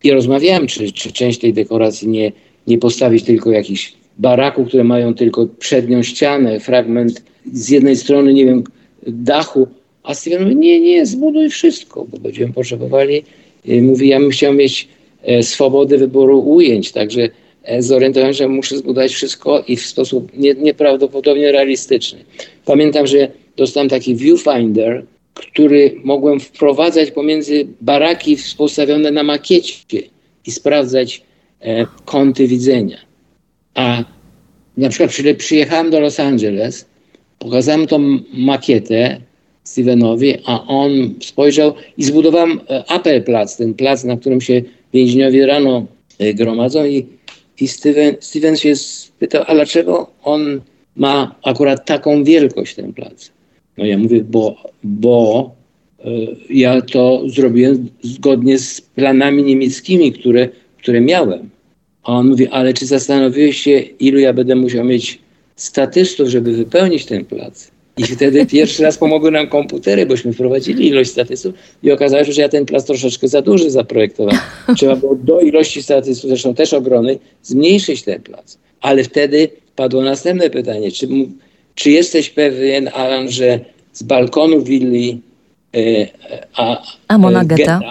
I 0.03 0.12
rozmawiałem, 0.12 0.67
czy, 0.67 0.91
czy 0.91 1.12
część 1.12 1.39
tej 1.39 1.53
dekoracji 1.53 2.08
nie, 2.08 2.31
nie 2.67 2.77
postawić 2.77 3.24
tylko 3.24 3.51
jakichś 3.51 3.93
baraków, 4.17 4.67
które 4.67 4.84
mają 4.84 5.13
tylko 5.13 5.48
przednią 5.60 6.03
ścianę, 6.03 6.60
fragment 6.60 7.24
z 7.53 7.70
jednej 7.70 7.96
strony, 7.96 8.34
nie 8.34 8.46
wiem, 8.46 8.63
dachu, 9.08 9.67
a 10.03 10.13
Steven 10.13 10.43
mówi, 10.43 10.55
nie, 10.55 10.79
nie, 10.79 11.05
zbuduj 11.05 11.50
wszystko, 11.50 12.05
bo 12.05 12.17
będziemy 12.17 12.53
potrzebowali, 12.53 13.24
y, 13.70 13.81
mówi, 13.81 14.08
ja 14.08 14.20
bym 14.20 14.29
chciał 14.29 14.53
mieć 14.53 14.88
e, 15.23 15.43
swobodę 15.43 15.97
wyboru 15.97 16.39
ujęć, 16.39 16.91
także 16.91 17.29
e, 17.63 17.81
zorientowałem 17.81 18.33
się, 18.33 18.37
że 18.37 18.47
muszę 18.47 18.77
zbudować 18.77 19.11
wszystko 19.11 19.63
i 19.67 19.75
w 19.75 19.85
sposób 19.85 20.31
nie, 20.37 20.53
nieprawdopodobnie 20.53 21.51
realistyczny. 21.51 22.19
Pamiętam, 22.65 23.07
że 23.07 23.31
dostałem 23.57 23.89
taki 23.89 24.15
viewfinder, 24.15 25.05
który 25.33 25.95
mogłem 26.03 26.39
wprowadzać 26.39 27.11
pomiędzy 27.11 27.67
baraki 27.81 28.37
postawione 28.57 29.11
na 29.11 29.23
makiecie 29.23 30.01
i 30.47 30.51
sprawdzać 30.51 31.23
e, 31.61 31.85
kąty 32.05 32.47
widzenia. 32.47 32.97
A 33.73 34.03
na 34.77 34.89
przykład 34.89 35.09
przy, 35.09 35.35
przyjechałem 35.35 35.89
do 35.89 35.99
Los 35.99 36.19
Angeles, 36.19 36.85
pokazałem 37.39 37.87
tą 37.87 38.19
makietę 38.33 39.21
Stevenowi, 39.63 40.37
a 40.45 40.67
on 40.67 41.13
spojrzał 41.21 41.73
i 41.97 42.03
zbudowałem 42.03 42.59
Apple 42.95 43.23
Plac, 43.23 43.57
ten 43.57 43.73
plac, 43.73 44.03
na 44.03 44.17
którym 44.17 44.41
się 44.41 44.61
więźniowie 44.93 45.45
rano 45.45 45.86
gromadzą 46.36 46.86
i, 46.86 47.05
i 47.60 47.67
Steven, 47.67 48.15
Steven 48.19 48.57
się 48.57 48.75
spytał, 48.75 49.43
a 49.48 49.53
dlaczego 49.53 50.12
on 50.24 50.62
ma 50.95 51.36
akurat 51.43 51.86
taką 51.86 52.24
wielkość 52.24 52.75
ten 52.75 52.93
plac? 52.93 53.31
No 53.77 53.86
ja 53.86 53.98
mówię, 53.98 54.24
bo, 54.24 54.55
bo 54.83 55.51
ja 56.50 56.81
to 56.81 57.24
zrobiłem 57.29 57.89
zgodnie 58.01 58.60
z 58.60 58.81
planami 58.81 59.43
niemieckimi, 59.43 60.13
które, 60.13 60.50
które 60.77 61.01
miałem. 61.01 61.50
A 62.03 62.13
on 62.13 62.27
mówi, 62.27 62.48
ale 62.48 62.74
czy 62.74 62.86
zastanowiłeś 62.86 63.57
się, 63.57 63.79
ilu 63.79 64.19
ja 64.19 64.33
będę 64.33 64.55
musiał 64.55 64.86
mieć 64.86 65.19
statystów, 65.55 66.27
żeby 66.27 66.53
wypełnić 66.53 67.05
ten 67.05 67.25
plac? 67.25 67.71
I 68.01 68.15
wtedy 68.15 68.46
pierwszy 68.46 68.84
raz 68.84 68.98
pomogły 68.98 69.31
nam 69.31 69.48
komputery, 69.48 70.05
bośmy 70.05 70.34
wprowadzili 70.34 70.88
ilość 70.88 71.12
statystów 71.12 71.53
i 71.84 71.91
okazało 71.91 72.24
się, 72.24 72.34
że 72.34 72.41
ja 72.41 72.50
ten 72.50 72.65
plac 72.65 72.86
troszeczkę 72.86 73.27
za 73.27 73.41
duży 73.41 73.72
zaprojektowałem. 73.72 74.39
Trzeba 74.77 74.96
było 74.96 75.15
do 75.15 75.41
ilości 75.41 75.84
statystów, 75.84 76.29
zresztą 76.29 76.53
też 76.53 76.74
ogromnej, 76.74 77.20
zmniejszyć 77.43 78.03
ten 78.03 78.22
plac. 78.22 78.58
Ale 78.81 79.03
wtedy 79.03 79.50
padło 79.75 80.01
następne 80.01 80.50
pytanie, 80.50 80.91
czy, 80.91 81.08
czy 81.75 81.91
jesteś 81.91 82.29
pewien, 82.29 82.89
Alan, 82.93 83.29
że 83.29 83.60
z 83.93 84.03
balkonu 84.03 84.62
willi 84.62 85.22
e, 85.75 86.08
a, 86.55 86.84
Amona 87.08 87.41
e, 87.41 87.46
Geta 87.46 87.81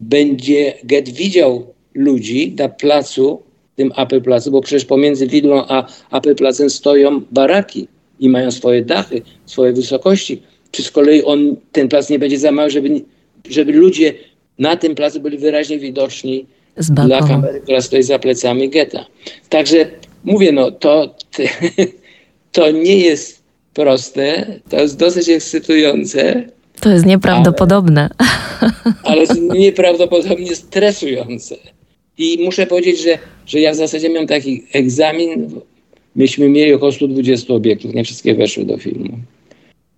będzie 0.00 0.72
Get 0.84 1.08
widział 1.08 1.66
ludzi 1.94 2.54
na 2.58 2.68
placu, 2.68 3.42
tym 3.76 3.92
Apple 3.96 4.22
Placu, 4.22 4.50
bo 4.50 4.60
przecież 4.60 4.84
pomiędzy 4.84 5.26
Widłą 5.26 5.62
a 5.68 5.86
Apple 6.12 6.34
Placem 6.34 6.70
stoją 6.70 7.20
baraki 7.30 7.88
i 8.24 8.28
mają 8.28 8.50
swoje 8.50 8.84
dachy, 8.84 9.22
swoje 9.46 9.72
wysokości. 9.72 10.42
Czy 10.70 10.82
z 10.82 10.90
kolei 10.90 11.22
on, 11.24 11.56
ten 11.72 11.88
plac 11.88 12.10
nie 12.10 12.18
będzie 12.18 12.38
za 12.38 12.52
mały, 12.52 12.70
żeby, 12.70 13.00
żeby 13.50 13.72
ludzie 13.72 14.14
na 14.58 14.76
tym 14.76 14.94
placu 14.94 15.20
byli 15.20 15.38
wyraźnie 15.38 15.78
widoczni 15.78 16.46
dla 17.06 17.18
kamery, 17.18 17.60
która 17.60 17.80
stoi 17.80 18.02
za 18.02 18.18
plecami 18.18 18.70
getta. 18.70 19.06
Także 19.48 19.86
mówię, 20.24 20.52
no 20.52 20.70
to, 20.70 21.14
to 22.52 22.70
nie 22.70 22.98
jest 22.98 23.42
proste, 23.74 24.46
to 24.68 24.80
jest 24.80 24.98
dosyć 24.98 25.28
ekscytujące. 25.28 26.42
To 26.80 26.90
jest 26.90 27.06
nieprawdopodobne. 27.06 28.10
Ale, 29.02 29.26
ale 29.28 29.40
nieprawdopodobnie 29.40 30.56
stresujące. 30.56 31.56
I 32.18 32.44
muszę 32.44 32.66
powiedzieć, 32.66 33.02
że, 33.02 33.18
że 33.46 33.60
ja 33.60 33.72
w 33.72 33.76
zasadzie 33.76 34.08
miałem 34.10 34.26
taki 34.26 34.64
egzamin. 34.72 35.60
Myśmy 36.16 36.48
mieli 36.48 36.72
około 36.72 36.92
120 36.92 37.54
obiektów, 37.54 37.94
nie 37.94 38.04
wszystkie 38.04 38.34
weszły 38.34 38.64
do 38.64 38.78
filmu. 38.78 39.18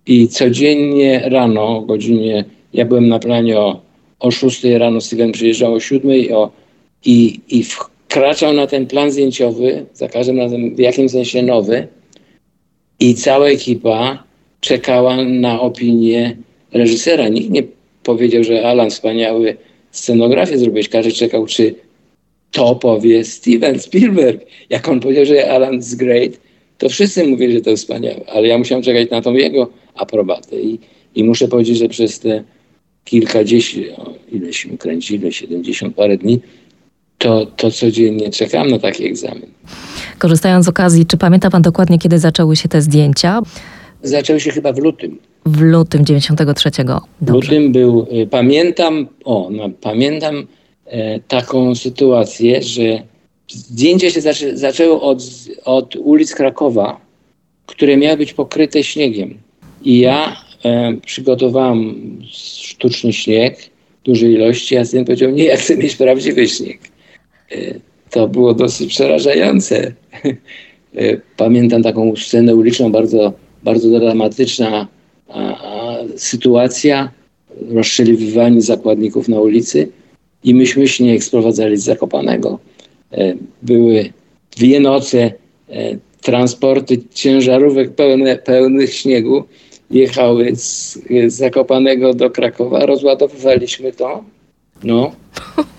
I 0.05 0.27
codziennie 0.27 1.21
rano 1.25 1.77
o 1.77 1.81
godzinie, 1.81 2.45
ja 2.73 2.85
byłem 2.85 3.07
na 3.07 3.19
planie 3.19 3.59
o, 3.59 3.81
o 4.19 4.31
6 4.31 4.63
rano, 4.63 5.01
Steven 5.01 5.31
przyjeżdżał 5.31 5.73
o 5.73 5.79
7 5.79 6.11
o, 6.33 6.51
i, 7.05 7.39
i 7.49 7.63
wkraczał 7.63 8.53
na 8.53 8.67
ten 8.67 8.87
plan 8.87 9.11
zdjęciowy, 9.11 9.85
za 9.93 10.07
każdym 10.07 10.37
razem 10.37 10.75
w 10.75 10.79
jakimś 10.79 11.11
sensie 11.11 11.43
nowy. 11.43 11.87
I 12.99 13.15
cała 13.15 13.47
ekipa 13.47 14.23
czekała 14.61 15.23
na 15.23 15.61
opinię 15.61 16.37
reżysera. 16.73 17.27
Nikt 17.27 17.49
nie 17.49 17.63
powiedział, 18.03 18.43
że 18.43 18.67
Alan 18.67 18.89
wspaniały 18.89 19.57
scenografię 19.91 20.57
zrobić. 20.57 20.89
Każdy 20.89 21.11
czekał, 21.11 21.45
czy 21.45 21.75
to 22.51 22.75
powie 22.75 23.23
Steven 23.23 23.79
Spielberg. 23.79 24.41
Jak 24.69 24.89
on 24.89 24.99
powiedział, 24.99 25.25
że 25.25 25.51
Alan 25.51 25.73
is 25.73 25.95
great, 25.95 26.31
to 26.77 26.89
wszyscy 26.89 27.27
mówili, 27.27 27.53
że 27.53 27.61
to 27.61 27.75
wspaniałe, 27.75 28.21
ale 28.27 28.47
ja 28.47 28.57
musiałem 28.57 28.83
czekać 28.83 29.09
na 29.09 29.21
tą 29.21 29.33
jego 29.33 29.69
aprobatę 29.95 30.61
i, 30.61 30.79
i 31.15 31.23
muszę 31.23 31.47
powiedzieć, 31.47 31.77
że 31.77 31.89
przez 31.89 32.19
te 32.19 32.43
kilkadziesiąt, 33.03 33.99
o, 33.99 34.13
ileśmy 34.31 34.77
kręcili, 34.77 35.33
70 35.33 35.95
parę 35.95 36.17
dni, 36.17 36.39
to, 37.17 37.45
to 37.45 37.71
codziennie 37.71 38.29
czekam 38.29 38.69
na 38.69 38.79
taki 38.79 39.05
egzamin. 39.05 39.51
Korzystając 40.17 40.65
z 40.65 40.69
okazji, 40.69 41.05
czy 41.05 41.17
pamięta 41.17 41.49
pan 41.49 41.61
dokładnie, 41.61 41.99
kiedy 41.99 42.19
zaczęły 42.19 42.55
się 42.55 42.69
te 42.69 42.81
zdjęcia? 42.81 43.41
Zaczęły 44.03 44.39
się 44.39 44.51
chyba 44.51 44.73
w 44.73 44.77
lutym. 44.77 45.17
W 45.45 45.61
lutym 45.61 46.05
93. 46.05 46.71
Dobrze. 46.71 46.99
W 47.21 47.29
lutym 47.29 47.71
był, 47.71 48.07
y, 48.11 48.27
pamiętam, 48.27 49.07
o, 49.25 49.49
no, 49.51 49.69
pamiętam 49.81 50.47
taką 51.27 51.75
sytuację, 51.75 52.63
że 52.63 53.03
zdjęcia 53.47 54.09
się 54.09 54.21
zaczę, 54.53 54.91
od, 54.91 55.23
od 55.65 55.95
ulic 55.95 56.35
Krakowa, 56.35 57.01
które 57.65 57.97
miały 57.97 58.17
być 58.17 58.33
pokryte 58.33 58.83
śniegiem. 58.83 59.37
I 59.83 59.99
ja 59.99 60.37
e, 60.65 60.93
przygotowałam 61.05 61.95
sztuczny 62.31 63.13
śnieg 63.13 63.59
w 64.01 64.05
dużej 64.05 64.33
ilości, 64.33 64.77
a 64.77 64.85
syn 64.85 65.05
powiedział, 65.05 65.31
nie, 65.31 65.43
ja 65.43 65.57
chcę 65.57 65.77
mieć 65.77 65.95
prawdziwy 65.95 66.47
śnieg. 66.47 66.79
E, 67.51 67.55
to 68.09 68.27
było 68.27 68.53
dosyć 68.53 68.89
przerażające. 68.89 69.93
E, 70.95 71.17
pamiętam 71.37 71.83
taką 71.83 72.15
scenę 72.15 72.55
uliczną, 72.55 72.91
bardzo, 72.91 73.33
bardzo 73.63 73.99
dramatyczna 73.99 74.87
a, 75.27 75.39
a, 75.39 75.97
sytuacja, 76.15 77.11
rozstrzeliwywanie 77.69 78.61
zakładników 78.61 79.27
na 79.27 79.39
ulicy 79.39 79.91
i 80.43 80.55
myśmy 80.55 80.87
śnieg 80.87 81.23
sprowadzali 81.23 81.77
z 81.77 81.83
Zakopanego. 81.83 82.59
E, 83.11 83.33
były 83.61 84.13
dwie 84.57 84.79
noce, 84.79 85.31
e, 85.69 85.97
transporty 86.21 86.97
ciężarówek 87.13 87.91
pełne, 87.91 88.35
pełnych 88.35 88.93
śniegu 88.93 89.43
jechały 89.91 90.55
z, 90.55 90.99
z 91.27 91.33
Zakopanego 91.33 92.13
do 92.13 92.29
Krakowa, 92.29 92.85
rozładowywaliśmy 92.85 93.91
to. 93.91 94.23
No, 94.83 95.15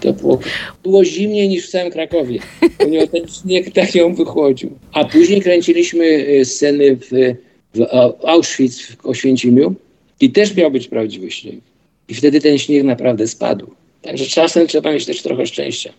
to 0.00 0.12
było, 0.12 0.38
było 0.82 1.04
zimniej 1.04 1.48
niż 1.48 1.66
w 1.66 1.70
całym 1.70 1.90
Krakowie, 1.90 2.38
ponieważ 2.78 3.08
ten 3.08 3.28
śnieg 3.28 3.74
tak 3.74 3.94
ją 3.94 4.14
wychłodził. 4.14 4.70
A 4.92 5.04
później 5.04 5.40
kręciliśmy 5.40 6.04
e, 6.04 6.44
sceny 6.44 6.96
w, 6.96 7.34
w 7.74 7.86
Auschwitz 8.26 8.96
w 9.02 9.06
Oświęcimiu 9.06 9.74
i 10.20 10.30
też 10.30 10.56
miał 10.56 10.70
być 10.70 10.88
prawdziwy 10.88 11.30
śnieg. 11.30 11.60
I 12.08 12.14
wtedy 12.14 12.40
ten 12.40 12.58
śnieg 12.58 12.84
naprawdę 12.84 13.26
spadł. 13.26 13.70
Także 14.02 14.26
czasem 14.26 14.66
trzeba 14.66 14.92
mieć 14.92 15.06
też 15.06 15.22
trochę 15.22 15.46
szczęścia. 15.46 15.90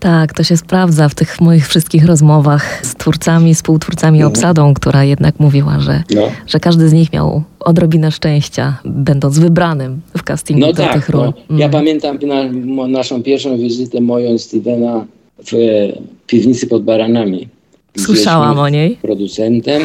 Tak, 0.00 0.34
to 0.34 0.42
się 0.42 0.56
sprawdza 0.56 1.08
w 1.08 1.14
tych 1.14 1.40
moich 1.40 1.68
wszystkich 1.68 2.04
rozmowach 2.06 2.86
z 2.86 2.94
twórcami, 2.94 3.54
współtwórcami, 3.54 4.18
mhm. 4.18 4.32
obsadą, 4.32 4.74
która 4.74 5.04
jednak 5.04 5.40
mówiła, 5.40 5.80
że, 5.80 6.02
no. 6.14 6.22
że 6.46 6.60
każdy 6.60 6.88
z 6.88 6.92
nich 6.92 7.12
miał 7.12 7.42
odrobinę 7.60 8.12
szczęścia, 8.12 8.78
będąc 8.84 9.38
wybranym 9.38 10.00
w 10.16 10.22
castingu 10.22 10.60
no 10.60 10.72
do 10.72 10.82
tak, 10.82 10.92
tych 10.94 11.08
ról. 11.08 11.32
No. 11.50 11.58
Ja 11.58 11.66
mm. 11.66 11.70
pamiętam 11.70 12.18
na, 12.22 12.44
naszą 12.88 13.22
pierwszą 13.22 13.58
wizytę 13.58 14.00
moją 14.00 14.38
Stevena 14.38 15.06
w 15.46 15.52
piwnicy 16.26 16.66
pod 16.66 16.84
Baranami. 16.84 17.48
Słyszałam 17.98 18.58
o 18.58 18.68
niej. 18.68 18.96
Producentem, 19.02 19.82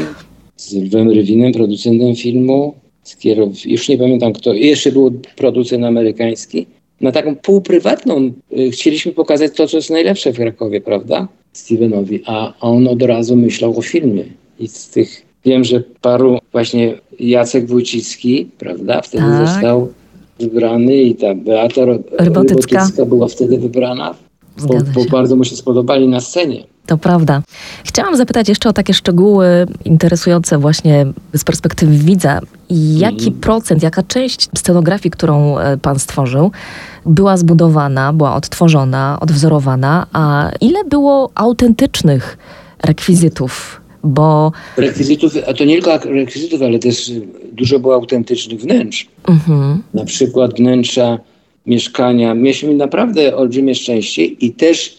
z 0.57 0.73
Lwem 0.73 1.09
Rywinem, 1.09 1.53
producentem 1.53 2.15
filmu, 2.15 2.75
kierow... 3.19 3.65
już 3.65 3.89
nie 3.89 3.97
pamiętam 3.97 4.33
kto, 4.33 4.53
jeszcze 4.53 4.91
był 4.91 5.21
producent 5.35 5.83
amerykański 5.83 6.67
na 7.01 7.11
taką 7.11 7.35
półprywatną 7.35 8.31
y, 8.59 8.71
chcieliśmy 8.71 9.11
pokazać 9.11 9.51
to, 9.55 9.67
co 9.67 9.77
jest 9.77 9.89
najlepsze 9.89 10.33
w 10.33 10.35
Krakowie, 10.35 10.81
prawda? 10.81 11.27
Stevenowi, 11.53 12.21
a 12.25 12.53
on 12.59 12.87
od 12.87 13.01
razu 13.01 13.35
myślał 13.35 13.79
o 13.79 13.81
filmie. 13.81 14.25
I 14.59 14.67
z 14.67 14.89
tych 14.89 15.25
wiem, 15.45 15.63
że 15.63 15.83
paru 16.01 16.39
właśnie 16.51 16.97
Jacek 17.19 17.67
Wójcicki, 17.67 18.49
prawda, 18.57 19.01
wtedy 19.01 19.23
tak. 19.23 19.47
został 19.47 19.93
wybrany 20.39 20.95
i 20.95 21.15
ta 21.15 21.35
Beata 21.35 21.85
Rybotycka, 21.85 22.23
Rybotycka 22.23 23.05
była 23.05 23.27
wtedy 23.27 23.57
wybrana, 23.57 24.15
bo, 24.67 24.77
bo 24.95 25.05
bardzo 25.11 25.35
mu 25.35 25.43
się 25.43 25.55
spodobali 25.55 26.07
na 26.07 26.21
scenie. 26.21 26.63
To 26.85 26.97
prawda. 26.97 27.41
Chciałam 27.83 28.17
zapytać 28.17 28.49
jeszcze 28.49 28.69
o 28.69 28.73
takie 28.73 28.93
szczegóły 28.93 29.45
interesujące 29.85 30.57
właśnie 30.57 31.05
z 31.33 31.43
perspektywy 31.43 31.97
widza. 31.97 32.39
Jaki 32.97 33.27
mm. 33.27 33.39
procent, 33.39 33.83
jaka 33.83 34.03
część 34.03 34.49
scenografii, 34.57 35.11
którą 35.11 35.57
e, 35.57 35.77
pan 35.77 35.99
stworzył, 35.99 36.51
była 37.05 37.37
zbudowana, 37.37 38.13
była 38.13 38.35
odtworzona, 38.35 39.17
odwzorowana, 39.21 40.07
a 40.13 40.51
ile 40.61 40.83
było 40.83 41.31
autentycznych 41.35 42.37
rekwizytów? 42.83 43.81
Bo... 44.03 44.51
Rekwizytów, 44.77 45.33
a 45.47 45.53
to 45.53 45.65
nie 45.65 45.81
tylko 45.81 46.09
rekwizytów, 46.09 46.61
ale 46.61 46.79
też 46.79 47.11
dużo 47.51 47.79
było 47.79 47.93
autentycznych 47.93 48.59
wnętrz. 48.59 49.07
Mhm. 49.27 49.83
Na 49.93 50.05
przykład 50.05 50.57
wnętrza 50.57 51.19
mieszkania. 51.65 52.33
Mieliśmy 52.33 52.73
naprawdę 52.73 53.35
olbrzymie 53.35 53.75
szczęście 53.75 54.25
i 54.25 54.53
też 54.53 54.97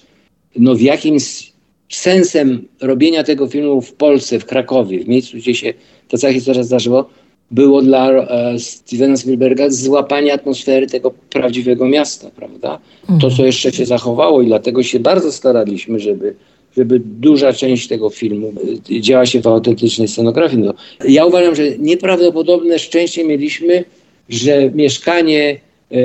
no, 0.56 0.74
w 0.74 0.80
jakimś 0.80 1.52
sensem 1.88 2.68
robienia 2.80 3.24
tego 3.24 3.46
filmu 3.46 3.80
w 3.80 3.92
Polsce, 3.92 4.38
w 4.38 4.44
Krakowie, 4.44 5.04
w 5.04 5.08
miejscu, 5.08 5.36
gdzie 5.36 5.54
się 5.54 5.74
ta 6.08 6.18
cała 6.18 6.32
historia 6.32 6.62
zdarzyła, 6.62 7.04
było 7.50 7.82
dla 7.82 8.10
e, 8.10 8.58
Stevena 8.58 9.16
Spielberga 9.16 9.70
złapanie 9.70 10.32
atmosfery 10.32 10.86
tego 10.86 11.10
prawdziwego 11.30 11.88
miasta, 11.88 12.30
prawda? 12.36 12.78
Mhm. 13.02 13.20
To, 13.20 13.30
co 13.30 13.46
jeszcze 13.46 13.72
się 13.72 13.86
zachowało 13.86 14.42
i 14.42 14.46
dlatego 14.46 14.82
się 14.82 15.00
bardzo 15.00 15.32
staraliśmy, 15.32 15.98
żeby 16.00 16.34
żeby 16.76 17.00
duża 17.04 17.52
część 17.52 17.88
tego 17.88 18.10
filmu 18.10 18.52
y, 18.90 19.00
działa 19.00 19.26
się 19.26 19.40
w 19.40 19.46
autentycznej 19.46 20.08
scenografii. 20.08 20.62
No, 20.62 20.74
ja 21.08 21.26
uważam, 21.26 21.54
że 21.54 21.78
nieprawdopodobne 21.78 22.78
szczęście 22.78 23.24
mieliśmy, 23.24 23.84
że 24.28 24.70
mieszkanie 24.70 25.60
e, 25.92 25.96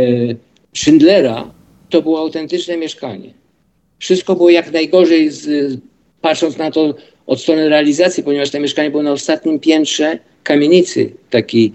Schindlera 0.74 1.52
to 1.90 2.02
było 2.02 2.20
autentyczne 2.20 2.78
mieszkanie. 2.78 3.34
Wszystko 4.02 4.36
było 4.36 4.50
jak 4.50 4.72
najgorzej, 4.72 5.32
z, 5.32 5.80
patrząc 6.22 6.58
na 6.58 6.72
to 6.72 6.96
od 7.28 7.42
strony 7.42 7.70
realizacji, 7.70 8.24
ponieważ 8.24 8.50
to 8.50 8.60
mieszkanie 8.60 8.92
było 8.92 9.04
na 9.04 9.12
ostatnim 9.12 9.60
piętrze 9.60 10.20
kamienicy 10.44 11.12
takiej 11.30 11.74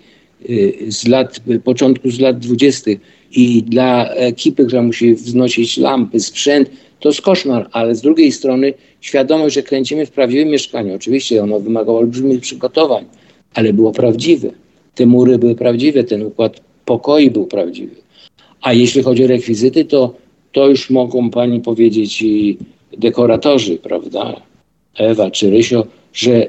y, 0.50 0.75
z 0.88 1.09
lat, 1.09 1.40
początku 1.64 2.11
z 2.11 2.21
lat 2.21 2.38
dwudziestych 2.38 2.99
i 3.33 3.62
dla 3.62 4.09
ekipy, 4.14 4.66
która 4.66 4.83
musi 4.83 5.14
wznosić 5.14 5.76
lampy, 5.76 6.21
sprzęt, 6.21 6.71
to 7.00 7.09
jest 7.09 7.23
koszmar, 7.23 7.68
ale 7.73 7.95
z 7.95 8.00
drugiej 8.00 8.33
strony 8.33 8.75
świadomość, 9.00 9.54
że 9.54 9.62
kręcimy 9.62 10.06
w 10.06 10.11
prawdziwym 10.11 10.49
mieszkaniu. 10.49 10.95
Oczywiście 10.95 11.42
ono 11.42 11.61
wymagało 11.61 11.99
olbrzymich 11.99 12.40
przygotowań, 12.40 13.04
ale 13.54 13.73
było 13.73 13.92
prawdziwe. 13.92 14.50
Te 14.95 15.06
mury 15.06 15.38
były 15.38 15.54
prawdziwe, 15.54 16.04
ten 16.04 16.23
układ 16.23 16.61
pokoi 16.85 17.30
był 17.30 17.47
prawdziwy. 17.47 17.97
A 18.62 18.73
jeśli 18.73 19.02
chodzi 19.02 19.25
o 19.25 19.26
rekwizyty, 19.26 19.85
to, 19.85 20.25
to 20.56 20.68
już 20.68 20.90
mogą 20.90 21.30
pani 21.30 21.60
powiedzieć 21.60 22.22
i 22.22 22.58
dekoratorzy, 22.98 23.76
prawda? 23.76 24.40
Ewa 24.94 25.30
czy 25.30 25.50
Rysio, 25.50 25.86
że 26.12 26.32
e, 26.32 26.48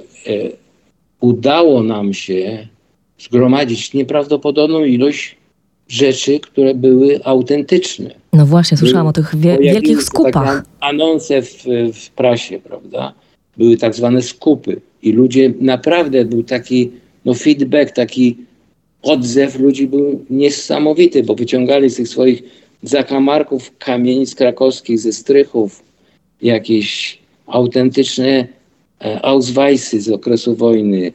udało 1.19 1.83
nam 1.83 2.13
się 2.13 2.67
zgromadzić 3.19 3.93
nieprawdopodobną 3.93 4.83
ilość 4.83 5.35
rzeczy, 5.87 6.39
które 6.39 6.75
były 6.75 7.19
autentyczne. 7.23 8.09
No 8.33 8.45
właśnie, 8.45 8.77
słyszałam 8.77 9.07
o 9.07 9.13
tych 9.13 9.35
wie 9.35 9.57
wielkich 9.57 10.03
skupach. 10.03 10.63
Anonce 10.79 11.41
w, 11.41 11.63
w 11.93 12.09
prasie, 12.09 12.59
prawda? 12.59 13.13
Były 13.57 13.77
tak 13.77 13.95
zwane 13.95 14.21
skupy 14.21 14.81
i 15.03 15.11
ludzie, 15.11 15.53
naprawdę 15.59 16.25
był 16.25 16.43
taki 16.43 16.91
no 17.25 17.33
feedback, 17.33 17.91
taki 17.91 18.37
odzew 19.01 19.59
ludzi 19.59 19.87
był 19.87 20.25
niesamowity, 20.29 21.23
bo 21.23 21.35
wyciągali 21.35 21.89
z 21.89 21.95
tych 21.95 22.07
swoich 22.07 22.66
zakamarków 22.83 23.77
kamienic 23.77 24.35
krakowskich, 24.35 24.99
ze 24.99 25.13
strychów, 25.13 25.83
jakieś 26.41 27.17
autentyczne 27.47 28.47
e, 29.01 29.25
Ausweisy 29.25 30.01
z 30.01 30.09
okresu 30.09 30.55
wojny, 30.55 31.11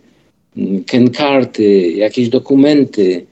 mm, 0.57 0.85
kenkarty, 0.85 1.91
jakieś 1.91 2.29
dokumenty, 2.29 3.27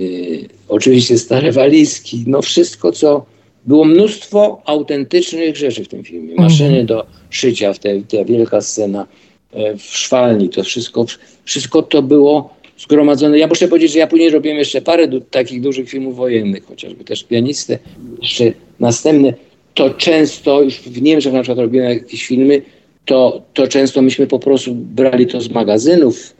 Y, 0.00 0.48
oczywiście 0.68 1.18
stare 1.18 1.52
walizki, 1.52 2.24
no 2.26 2.42
wszystko, 2.42 2.92
co 2.92 3.26
było 3.66 3.84
mnóstwo 3.84 4.62
autentycznych 4.64 5.56
rzeczy 5.56 5.84
w 5.84 5.88
tym 5.88 6.04
filmie. 6.04 6.30
Mhm. 6.30 6.48
Maszyny 6.48 6.84
do 6.84 7.06
szycia, 7.30 7.72
w 7.72 7.78
te, 7.78 8.00
ta 8.00 8.24
wielka 8.24 8.60
scena 8.60 9.06
e, 9.52 9.76
w 9.76 9.82
szwalni, 9.82 10.48
to 10.48 10.64
wszystko, 10.64 11.06
wszystko 11.44 11.82
to 11.82 12.02
było 12.02 12.55
zgromadzone. 12.78 13.38
Ja 13.38 13.46
muszę 13.46 13.68
powiedzieć, 13.68 13.92
że 13.92 13.98
ja 13.98 14.06
później 14.06 14.30
robiłem 14.30 14.58
jeszcze 14.58 14.82
parę 14.82 15.08
du 15.08 15.20
takich 15.20 15.60
dużych 15.60 15.88
filmów 15.88 16.16
wojennych, 16.16 16.64
chociażby 16.64 17.04
też 17.04 17.24
pianistę, 17.24 17.78
jeszcze 18.22 18.52
następne. 18.80 19.34
To 19.74 19.90
często, 19.90 20.62
już 20.62 20.74
w 20.80 21.02
Niemczech 21.02 21.32
na 21.32 21.42
przykład 21.42 21.58
robiłem 21.58 21.88
jakieś 21.88 22.26
filmy, 22.26 22.62
to, 23.04 23.42
to 23.54 23.68
często 23.68 24.02
myśmy 24.02 24.26
po 24.26 24.38
prostu 24.38 24.74
brali 24.74 25.26
to 25.26 25.40
z 25.40 25.50
magazynów 25.50 26.34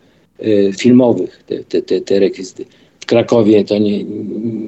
y, 0.44 0.72
filmowych, 0.78 1.42
te, 1.46 1.64
te, 1.64 1.82
te, 1.82 2.00
te 2.00 2.18
rekwizyty. 2.18 2.64
Krakowie 3.06 3.64
to 3.64 3.78
nie, 3.78 4.04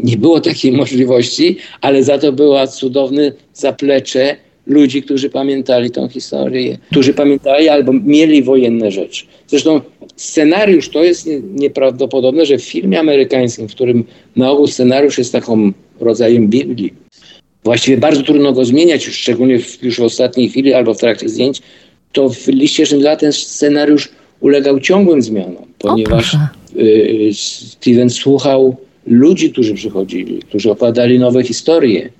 nie 0.03 0.17
było 0.17 0.41
takiej 0.41 0.73
możliwości, 0.83 1.57
ale 1.81 2.03
za 2.03 2.19
to 2.19 2.33
była 2.33 2.67
cudowne 2.67 3.33
zaplecze 3.55 4.37
ludzi, 4.69 5.03
którzy 5.03 5.31
pamiętali 5.31 5.91
tą 5.91 6.09
historię, 6.09 6.79
którzy 6.91 7.15
pamiętali 7.15 7.69
albo 7.69 7.93
mieli 7.93 8.43
wojenne 8.43 8.91
rzeczy. 8.91 9.27
Zresztą 9.47 9.81
scenariusz 10.17 10.89
to 10.89 11.05
jest 11.05 11.29
nieprawdopodobne, 11.55 12.47
że 12.47 12.59
w 12.59 12.65
filmie 12.65 13.01
amerykańskim, 13.01 13.69
w 13.69 13.75
którym 13.75 14.05
na 14.37 14.51
ogół 14.51 14.67
scenariusz 14.67 15.19
jest 15.19 15.33
taką 15.33 15.73
rodzajem 16.01 16.49
Biblii, 16.49 16.93
właściwie 17.65 17.97
bardzo 17.97 18.23
trudno 18.23 18.53
go 18.53 18.65
zmieniać, 18.65 19.07
już 19.07 19.17
szczególnie 19.17 19.59
w, 19.59 19.83
już 19.83 19.99
w 19.99 20.03
ostatniej 20.03 20.49
chwili 20.49 20.75
albo 20.75 20.95
w 20.95 20.99
trakcie 20.99 21.29
zdjęć, 21.29 21.63
to 22.13 22.29
w 22.29 22.49
liście 22.49 22.87
Schindlera 22.87 23.17
ten 23.17 23.33
scenariusz 23.33 24.09
ulegał 24.41 24.81
ciągłym 24.81 25.23
zmianom, 25.23 25.65
ponieważ 25.79 26.37
y, 26.77 27.31
Steven 27.35 28.11
słuchał 28.11 28.77
ludzi, 29.07 29.53
którzy 29.53 29.75
przychodzili, 29.75 30.39
którzy 30.39 30.71
opowiadali 30.71 31.19
nowe 31.19 31.43
historie. 31.43 32.11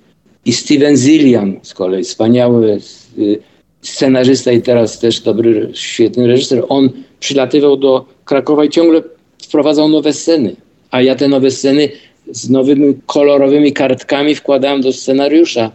I 0.45 0.53
Steven 0.53 0.97
Zillian 0.97 1.59
z 1.63 1.73
kolei, 1.73 2.03
wspaniały 2.03 2.79
y, 3.17 3.39
scenarzysta 3.81 4.51
i 4.51 4.61
teraz 4.61 4.99
też 4.99 5.19
dobry, 5.19 5.69
świetny 5.73 6.27
reżyser, 6.27 6.63
on 6.69 6.89
przylatywał 7.19 7.77
do 7.77 8.05
Krakowa 8.25 8.65
i 8.65 8.69
ciągle 8.69 9.03
wprowadzał 9.43 9.89
nowe 9.89 10.13
sceny. 10.13 10.55
A 10.91 11.01
ja 11.01 11.15
te 11.15 11.27
nowe 11.27 11.51
sceny 11.51 11.89
z 12.31 12.49
nowymi 12.49 12.95
kolorowymi 13.05 13.73
kartkami 13.73 14.35
wkładałem 14.35 14.81
do 14.81 14.93
scenariusza. 14.93 15.71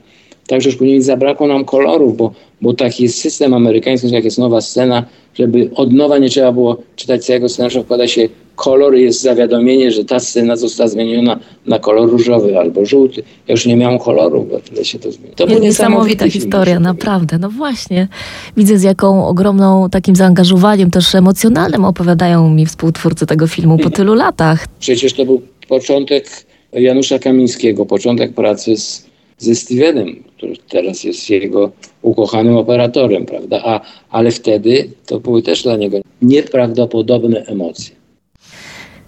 Także 0.47 0.69
już 0.69 0.79
później 0.79 1.03
zabrakło 1.03 1.47
nam 1.47 1.65
kolorów, 1.65 2.17
bo, 2.17 2.33
bo 2.63 2.75
taki 2.75 3.03
jest 3.03 3.19
system 3.19 3.55
amerykański, 3.55 4.11
jak 4.11 4.25
jest 4.25 4.39
nowa 4.39 4.61
scena, 4.61 5.05
żeby 5.35 5.71
od 5.75 5.93
nowa 5.93 6.19
nie 6.19 6.31
trzeba 6.31 6.53
było 6.53 6.77
czytać 6.97 7.25
całego 7.25 7.49
scenariusza, 7.49 7.83
wkłada 7.83 8.09
się 8.09 8.29
kolor, 8.57 8.95
jest 8.95 9.23
zawiadomienie, 9.23 9.93
że 9.93 10.05
ta 10.05 10.21
scena 10.21 10.57
została 10.57 10.89
zmieniona 10.89 11.39
na 11.67 11.79
kolor 11.79 12.11
różowy 12.11 12.59
albo 12.59 12.87
żółty. 12.87 13.23
Ja 13.49 13.53
już 13.53 13.67
nie 13.67 13.77
miałam 13.77 13.99
koloru, 13.99 14.47
bo 14.51 14.61
tyle 14.61 14.85
się 14.85 14.99
to 14.99 15.13
zmieniło. 15.13 15.35
To 15.37 15.47
był 15.47 15.59
niesamowita 15.59 16.31
historia, 16.31 16.81
naprawdę. 16.81 17.39
No 17.39 17.51
właśnie. 17.51 18.09
Widzę 18.57 18.79
z 18.79 18.83
jaką 18.83 19.27
ogromną 19.27 19.91
takim 19.91 20.17
zaangażowaniem, 20.17 20.91
też 20.91 21.15
emocjonalnym 21.15 21.85
opowiadają 21.85 22.51
mi 22.51 22.67
współtwórcy 22.67 23.27
tego 23.27 23.47
filmu 23.47 23.79
po 23.79 23.91
tylu 23.91 24.15
latach. 24.15 24.67
Przecież 24.79 25.13
to 25.13 25.25
był 25.25 25.43
początek 25.69 26.27
Janusza 26.73 27.19
Kamińskiego, 27.19 27.87
początek 27.87 28.35
pracy 28.35 28.77
z 28.77 29.07
ze 29.39 29.55
Stevenem, 29.55 30.23
który 30.37 30.57
teraz 30.69 31.05
jest 31.05 31.31
jego 31.31 31.73
ukochanym 32.03 32.57
operatorem, 32.57 33.27
prawda? 33.27 33.63
A, 33.65 33.81
ale 34.11 34.31
wtedy 34.31 34.91
to 35.07 35.21
były 35.21 35.43
też 35.43 35.63
dla 35.63 35.77
niego 35.77 35.99
nieprawdopodobne 36.23 37.45
emocje. 37.47 37.95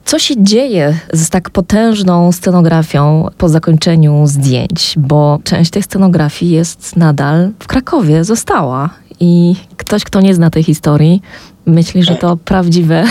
Co 0.04 0.18
się 0.18 0.34
dzieje 0.38 0.98
z 1.12 1.30
tak 1.30 1.50
potężną 1.50 2.32
scenografią 2.32 3.28
po 3.38 3.48
zakończeniu 3.48 4.26
zdjęć? 4.26 4.94
Bo 4.96 5.38
część 5.44 5.70
tej 5.70 5.82
scenografii 5.82 6.52
jest 6.52 6.96
nadal 6.96 7.50
w 7.58 7.66
Krakowie, 7.66 8.24
została. 8.24 8.90
I 9.20 9.54
ktoś, 9.76 10.04
kto 10.04 10.20
nie 10.20 10.34
zna 10.34 10.50
tej 10.50 10.62
historii, 10.62 11.22
myśli, 11.66 12.02
że 12.02 12.14
to 12.14 12.36
prawdziwe, 12.36 13.04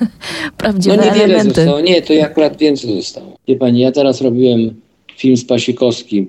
prawdziwe 0.58 0.96
no 0.96 1.04
niewiele 1.04 1.24
elementy. 1.24 1.54
Zostało. 1.54 1.80
Nie, 1.80 2.02
to 2.02 2.14
akurat 2.24 2.56
więcej 2.56 2.96
zostało. 2.96 3.36
Wie 3.48 3.56
pani, 3.56 3.80
ja 3.80 3.92
teraz 3.92 4.20
robiłem 4.20 4.80
film 5.16 5.36
z 5.36 5.44
Pasikowskim 5.44 6.28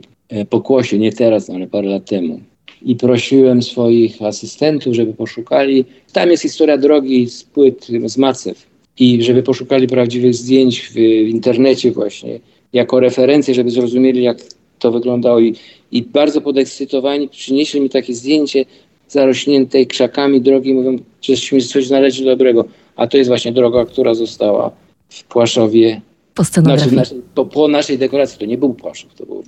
pokłosie, 0.50 1.00
nie 1.00 1.12
teraz, 1.14 1.50
ale 1.50 1.68
parę 1.68 1.90
lat 1.90 2.06
temu. 2.10 2.40
I 2.82 2.96
prosiłem 2.96 3.64
swoich 3.64 4.22
asystentów, 4.22 4.94
żeby 4.94 5.14
poszukali. 5.14 5.86
Tam 6.14 6.32
jest 6.32 6.44
historia 6.44 6.78
drogi 6.78 7.30
z 7.30 7.44
płyt, 7.44 7.88
z 8.06 8.18
Macew. 8.18 8.68
I 9.00 9.24
żeby 9.24 9.44
poszukali 9.44 9.88
prawdziwych 9.88 10.36
zdjęć 10.36 10.82
w, 10.82 10.94
w 10.94 11.30
internecie, 11.30 11.92
właśnie, 11.92 12.40
jako 12.74 13.00
referencję, 13.00 13.54
żeby 13.54 13.72
zrozumieli, 13.72 14.24
jak 14.24 14.38
to 14.80 14.92
wyglądało. 14.92 15.40
I, 15.40 15.56
I 15.92 16.02
bardzo 16.02 16.42
podekscytowani 16.42 17.30
przynieśli 17.30 17.82
mi 17.82 17.90
takie 17.90 18.14
zdjęcie 18.14 18.66
zarośniętej 19.08 19.88
krzakami 19.88 20.42
drogi. 20.42 20.74
Mówią, 20.74 20.98
żeśmy 21.22 21.62
coś 21.62 21.88
znaleźli 21.88 22.26
dobrego. 22.26 22.66
A 22.96 23.08
to 23.08 23.18
jest 23.18 23.28
właśnie 23.28 23.52
droga, 23.52 23.86
która 23.86 24.14
została 24.14 24.72
w 25.10 25.24
Płaszowie. 25.24 26.02
Po 26.34 26.46
scenografii. 26.46 26.90
Znaczy, 26.90 27.22
po, 27.36 27.46
po 27.46 27.68
naszej 27.68 27.98
dekoracji. 27.98 28.40
To 28.40 28.46
nie 28.46 28.58
był 28.58 28.74
Płaszów, 28.74 29.14
to 29.16 29.26
był 29.26 29.44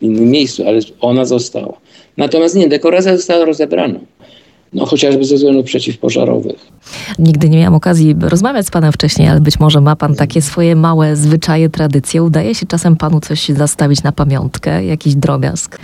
innym 0.00 0.30
miejscu, 0.30 0.68
ale 0.68 0.80
ona 1.00 1.24
została. 1.24 1.72
Natomiast 2.16 2.54
nie, 2.54 2.68
dekoracja 2.68 3.16
została 3.16 3.44
rozebrana. 3.44 3.98
No 4.72 4.86
chociażby 4.86 5.24
ze 5.24 5.34
względów 5.34 5.64
przeciwpożarowych. 5.66 6.56
Nigdy 7.18 7.48
nie 7.48 7.58
miałam 7.58 7.74
okazji 7.74 8.14
rozmawiać 8.20 8.66
z 8.66 8.70
panem 8.70 8.92
wcześniej, 8.92 9.28
ale 9.28 9.40
być 9.40 9.60
może 9.60 9.80
ma 9.80 9.96
pan 9.96 10.14
takie 10.14 10.42
swoje 10.42 10.76
małe 10.76 11.16
zwyczaje, 11.16 11.68
tradycje. 11.68 12.22
Udaje 12.22 12.54
się 12.54 12.66
czasem 12.66 12.96
panu 12.96 13.20
coś 13.20 13.48
zastawić 13.48 14.02
na 14.02 14.12
pamiątkę, 14.12 14.84
jakiś 14.84 15.14
drobiazg 15.14 15.78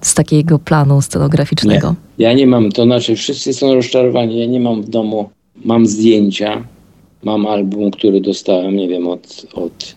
z 0.00 0.14
takiego 0.14 0.58
planu 0.58 1.02
scenograficznego? 1.02 1.94
Nie. 2.18 2.24
Ja 2.24 2.32
nie 2.32 2.46
mam, 2.46 2.72
to 2.72 2.84
znaczy 2.84 3.16
wszyscy 3.16 3.52
są 3.52 3.74
rozczarowani. 3.74 4.40
Ja 4.40 4.46
nie 4.46 4.60
mam 4.60 4.82
w 4.82 4.88
domu, 4.88 5.30
mam 5.64 5.86
zdjęcia, 5.86 6.64
mam 7.22 7.46
album, 7.46 7.90
który 7.90 8.20
dostałem, 8.20 8.76
nie 8.76 8.88
wiem, 8.88 9.08
od, 9.08 9.46
od 9.54 9.96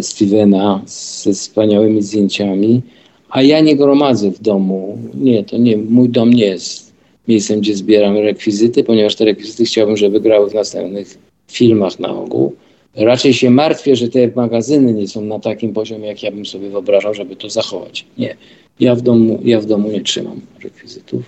Stevena 0.00 0.82
ze 0.86 1.32
wspaniałymi 1.32 2.02
zdjęciami, 2.02 2.82
a 3.30 3.42
ja 3.42 3.60
nie 3.60 3.76
gromadzę 3.76 4.30
w 4.30 4.40
domu. 4.40 4.98
Nie, 5.14 5.44
to 5.44 5.58
nie, 5.58 5.76
mój 5.76 6.08
dom 6.08 6.32
nie 6.32 6.44
jest 6.46 6.92
miejscem, 7.28 7.60
gdzie 7.60 7.76
zbieram 7.76 8.16
rekwizyty, 8.16 8.84
ponieważ 8.84 9.14
te 9.14 9.24
rekwizyty 9.24 9.64
chciałbym, 9.64 9.96
żeby 9.96 10.20
grały 10.20 10.50
w 10.50 10.54
następnych 10.54 11.18
filmach 11.48 11.98
na 11.98 12.08
ogół. 12.08 12.52
Raczej 12.96 13.34
się 13.34 13.50
martwię, 13.50 13.96
że 13.96 14.08
te 14.08 14.30
magazyny 14.36 14.94
nie 14.94 15.08
są 15.08 15.20
na 15.20 15.38
takim 15.38 15.72
poziomie, 15.72 16.08
jak 16.08 16.22
ja 16.22 16.30
bym 16.30 16.46
sobie 16.46 16.68
wyobrażał, 16.70 17.14
żeby 17.14 17.36
to 17.36 17.50
zachować. 17.50 18.04
Nie, 18.18 18.36
ja 18.80 18.94
w 18.94 19.00
domu, 19.00 19.40
ja 19.44 19.60
w 19.60 19.66
domu 19.66 19.90
nie 19.90 20.00
trzymam 20.00 20.40
rekwizytów. 20.64 21.22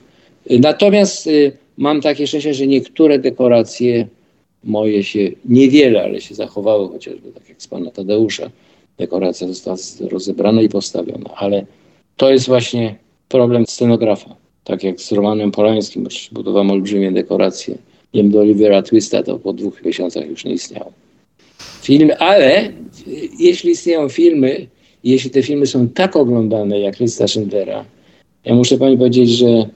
Natomiast 0.50 1.26
y, 1.26 1.52
mam 1.76 2.00
takie 2.00 2.26
szczęście, 2.26 2.54
że 2.54 2.66
niektóre 2.66 3.18
dekoracje 3.18 4.08
moje 4.64 5.04
się, 5.04 5.30
niewiele, 5.44 6.02
ale 6.02 6.20
się 6.20 6.34
zachowały, 6.34 6.88
chociażby 6.88 7.32
tak 7.32 7.48
jak 7.48 7.62
z 7.62 7.68
pana 7.68 7.90
Tadeusza, 7.90 8.50
dekoracja 8.98 9.48
została 9.48 9.76
rozebrana 10.00 10.62
i 10.62 10.68
postawiona, 10.68 11.30
ale 11.34 11.66
to 12.16 12.30
jest 12.30 12.46
właśnie 12.46 12.96
problem 13.28 13.66
scenografa. 13.66 14.36
Tak 14.64 14.84
jak 14.84 15.00
z 15.00 15.12
Romanem 15.12 15.50
Polańskim, 15.50 16.08
budowałem 16.32 16.70
olbrzymie 16.70 17.12
dekoracje. 17.12 17.78
Wiem, 18.14 18.30
do 18.30 18.40
Olivera 18.40 18.82
Twista 18.82 19.22
to 19.22 19.38
po 19.38 19.52
dwóch 19.52 19.84
miesiącach 19.84 20.28
już 20.30 20.44
nie 20.44 20.52
istniało. 20.52 20.92
Film, 21.82 22.10
ale 22.18 22.72
jeśli 23.38 23.70
istnieją 23.70 24.08
filmy, 24.08 24.66
jeśli 25.04 25.30
te 25.30 25.42
filmy 25.42 25.66
są 25.66 25.88
tak 25.88 26.16
oglądane 26.16 26.80
jak 26.80 27.00
Lista 27.00 27.28
Schindlera, 27.28 27.84
ja 28.44 28.54
muszę 28.54 28.78
pani 28.78 28.98
powiedzieć, 28.98 29.30
że 29.30 29.68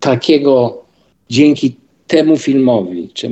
takiego 0.00 0.84
dzięki 1.30 1.74
temu 2.06 2.36
filmowi, 2.36 3.08
czy, 3.14 3.30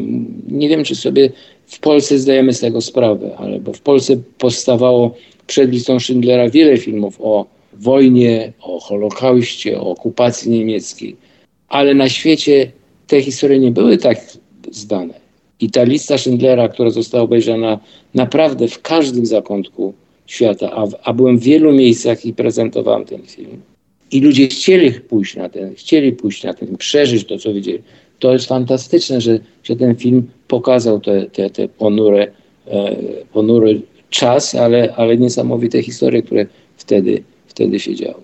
nie 0.48 0.68
wiem, 0.68 0.85
czy 0.85 0.94
sobie 0.96 1.30
w 1.66 1.78
Polsce 1.78 2.18
zdajemy 2.18 2.52
z 2.52 2.61
tego 2.61 2.80
sprawę, 2.80 3.37
ale 3.37 3.61
bo 3.61 3.72
w 3.72 3.80
Polsce 3.80 4.16
powstawało 4.38 5.14
przed 5.46 5.70
listą 5.70 6.00
Schindlera 6.00 6.50
wiele 6.50 6.78
filmów 6.78 7.16
o 7.20 7.46
wojnie, 7.72 8.52
o 8.61 8.80
Holokauście, 8.80 9.80
o 9.80 9.90
okupacji 9.90 10.50
niemieckiej, 10.50 11.16
ale 11.68 11.94
na 11.94 12.08
świecie 12.08 12.72
te 13.06 13.22
historie 13.22 13.58
nie 13.58 13.70
były 13.70 13.98
tak 13.98 14.18
zdane. 14.70 15.14
I 15.61 15.70
ta 15.70 15.82
lista 15.82 16.18
Schindlera, 16.18 16.68
która 16.68 16.90
została 16.90 17.24
obejrzana 17.24 17.80
naprawdę 18.14 18.68
w 18.68 18.82
każdym 18.82 19.26
zakątku 19.26 19.94
świata, 20.26 20.70
a, 20.72 20.87
a 21.04 21.12
byłem 21.12 21.38
w 21.38 21.42
wielu 21.42 21.72
miejscach 21.72 22.26
i 22.26 22.32
prezentowałem 22.32 23.04
ten 23.04 23.22
film. 23.22 23.61
I 24.11 24.20
ludzie 24.20 24.48
chcieli 24.48 24.92
pójść 24.92 25.37
na 25.37 25.48
ten, 25.48 25.74
chcieli 25.74 26.12
pójść 26.12 26.44
na 26.44 26.54
ten, 26.54 26.76
przeżyć 26.76 27.24
to, 27.24 27.38
co 27.38 27.54
widzieli. 27.54 27.82
To 28.22 28.32
jest 28.32 28.46
fantastyczne, 28.46 29.20
że, 29.20 29.38
że 29.64 29.76
ten 29.76 29.96
film 29.96 30.30
pokazał 30.48 31.00
te, 31.00 31.26
te, 31.26 31.50
te 31.50 31.68
ponure, 31.68 32.32
e, 32.66 32.96
ponury 33.32 33.82
czas, 34.11 34.54
ale, 34.54 34.94
ale 34.96 35.16
niesamowite 35.16 35.82
historie, 35.82 36.22
które 36.22 36.46
wtedy, 36.76 37.22
wtedy 37.46 37.80
się 37.80 37.94
działy. 37.94 38.22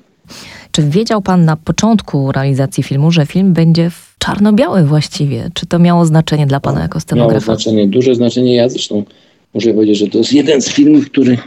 Czy 0.72 0.82
wiedział 0.82 1.22
Pan 1.22 1.44
na 1.44 1.56
początku 1.56 2.32
realizacji 2.32 2.82
filmu, 2.82 3.11
że 3.11 3.26
film 3.26 3.52
będzie 3.52 3.90
w 3.90 4.14
czarno-biały 4.18 4.84
właściwie? 4.84 5.50
Czy 5.54 5.66
to 5.66 5.78
miało 5.78 6.04
znaczenie 6.04 6.46
dla 6.46 6.61
Pana 6.61 6.80
jako 6.82 7.00
scenografa? 7.00 7.46
Miało 7.46 7.61
znaczenie, 7.61 7.88
duże 7.88 8.14
znaczenie. 8.14 8.54
Ja 8.54 8.68
zresztą 8.68 9.04
muszę 9.54 9.74
powiedzieć, 9.74 9.98
że 9.98 10.06
to 10.06 10.18
jest 10.18 10.32
jeden 10.32 10.62
z 10.62 10.68
filmów, 10.68 11.11
który 11.11 11.38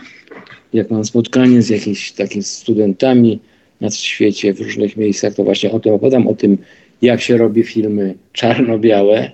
jak 0.73 0.91
mam 0.91 1.05
spotkanie 1.05 1.61
z 1.61 1.69
jakimiś 1.69 2.11
takimi 2.11 2.43
studentami 2.43 3.39
na 3.81 3.91
świecie, 3.91 4.53
w 4.53 4.61
różnych 4.61 4.97
miejscach, 4.97 5.33
to 5.33 5.43
właśnie 5.43 5.71
o 5.71 5.79
tym 5.79 5.93
opowiadam, 5.93 6.27
o 6.27 6.33
tym, 6.33 6.57
jak 7.01 7.21
się 7.21 7.37
robi 7.37 7.63
filmy 7.63 8.15
czarno-białe. 8.33 9.31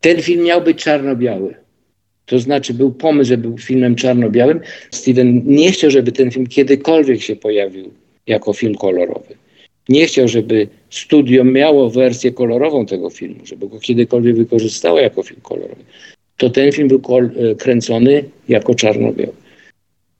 Ten 0.00 0.22
film 0.22 0.44
miał 0.44 0.62
być 0.62 0.84
czarno-biały. 0.84 1.54
To 2.26 2.38
znaczy 2.38 2.74
był 2.74 2.92
pomysł, 2.92 3.28
żeby 3.28 3.48
był 3.48 3.58
filmem 3.58 3.94
czarno-białym. 3.94 4.60
Steven 4.90 5.42
nie 5.44 5.72
chciał, 5.72 5.90
żeby 5.90 6.12
ten 6.12 6.30
film 6.30 6.46
kiedykolwiek 6.46 7.22
się 7.22 7.36
pojawił 7.36 7.90
jako 8.26 8.52
film 8.52 8.74
kolorowy. 8.74 9.34
Nie 9.88 10.06
chciał, 10.06 10.28
żeby 10.28 10.68
studio 10.90 11.44
miało 11.44 11.90
wersję 11.90 12.32
kolorową 12.32 12.86
tego 12.86 13.10
filmu, 13.10 13.46
żeby 13.46 13.68
go 13.68 13.80
kiedykolwiek 13.80 14.36
wykorzystało 14.36 15.00
jako 15.00 15.22
film 15.22 15.40
kolorowy. 15.42 15.82
To 16.36 16.50
ten 16.50 16.72
film 16.72 16.88
był 16.88 17.02
kręcony 17.58 18.24
jako 18.48 18.74
czarno-biały. 18.74 19.32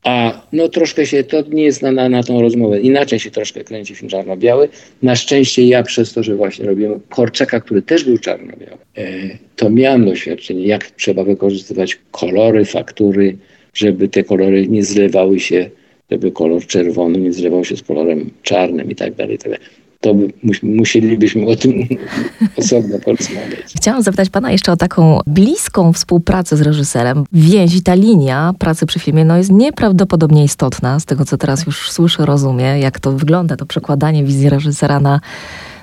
A 0.05 0.43
no 0.53 0.69
troszkę 0.69 1.07
się, 1.07 1.25
to 1.25 1.43
nie 1.51 1.65
jest 1.65 1.83
na, 1.83 1.93
na, 1.93 2.09
na 2.09 2.23
tą 2.23 2.41
rozmowę, 2.41 2.81
inaczej 2.81 3.21
się 3.21 3.31
troszkę 3.31 3.65
kręci 3.65 3.95
film 3.95 4.09
czarno-biały. 4.09 4.69
Na 5.03 5.17
szczęście 5.17 5.67
ja 5.67 5.83
przez 5.83 6.12
to, 6.12 6.23
że 6.23 6.35
właśnie 6.35 6.67
robiłem 6.67 7.01
Korczaka, 7.09 7.61
który 7.61 7.83
też 7.83 8.05
był 8.05 8.19
czarno-biały, 8.19 8.79
e, 8.97 9.38
to 9.57 9.71
miałem 9.71 10.05
doświadczenie, 10.05 10.67
jak 10.67 10.91
trzeba 10.91 11.25
wykorzystywać 11.25 11.99
kolory, 12.11 12.65
faktury, 12.65 13.37
żeby 13.75 14.09
te 14.09 14.25
kolory 14.25 14.69
nie 14.69 14.85
zlewały 14.85 15.41
się, 15.41 15.71
żeby 16.11 16.33
kolor 16.33 16.67
czerwony 16.67 17.19
nie 17.19 17.33
zlewał 17.33 17.65
się 17.65 17.77
z 17.77 17.83
kolorem 17.83 18.31
czarnym 18.43 18.91
i 18.91 18.95
tak 18.95 19.15
dalej, 19.15 19.38
tak 19.38 19.61
to 20.03 20.15
by, 20.15 20.29
musielibyśmy 20.62 21.47
o 21.47 21.57
tym 21.57 21.73
osobno 22.57 22.99
porozmawiać. 22.99 23.73
Chciałam 23.77 24.03
zapytać 24.03 24.31
pana 24.31 24.53
jeszcze 24.53 24.73
o 24.73 24.77
taką 24.77 25.21
bliską 25.27 25.93
współpracę 25.93 26.57
z 26.57 26.61
reżyserem. 26.61 27.25
Więź 27.33 27.75
i 27.75 27.83
ta 27.83 27.95
linia 27.95 28.55
pracy 28.59 28.87
przy 28.87 28.99
filmie 28.99 29.25
no, 29.25 29.37
jest 29.37 29.51
nieprawdopodobnie 29.51 30.45
istotna, 30.45 31.01
z 31.01 31.05
tego 31.05 31.25
co 31.25 31.38
teraz 31.38 31.67
już 31.67 31.91
słyszę, 31.91 32.27
rozumiem, 32.27 32.79
jak 32.79 33.01
to 33.01 33.12
wygląda, 33.12 33.57
to 33.57 33.67
przekładanie 33.67 34.25
wizji 34.25 34.49
reżysera 34.49 35.01
na 35.01 35.21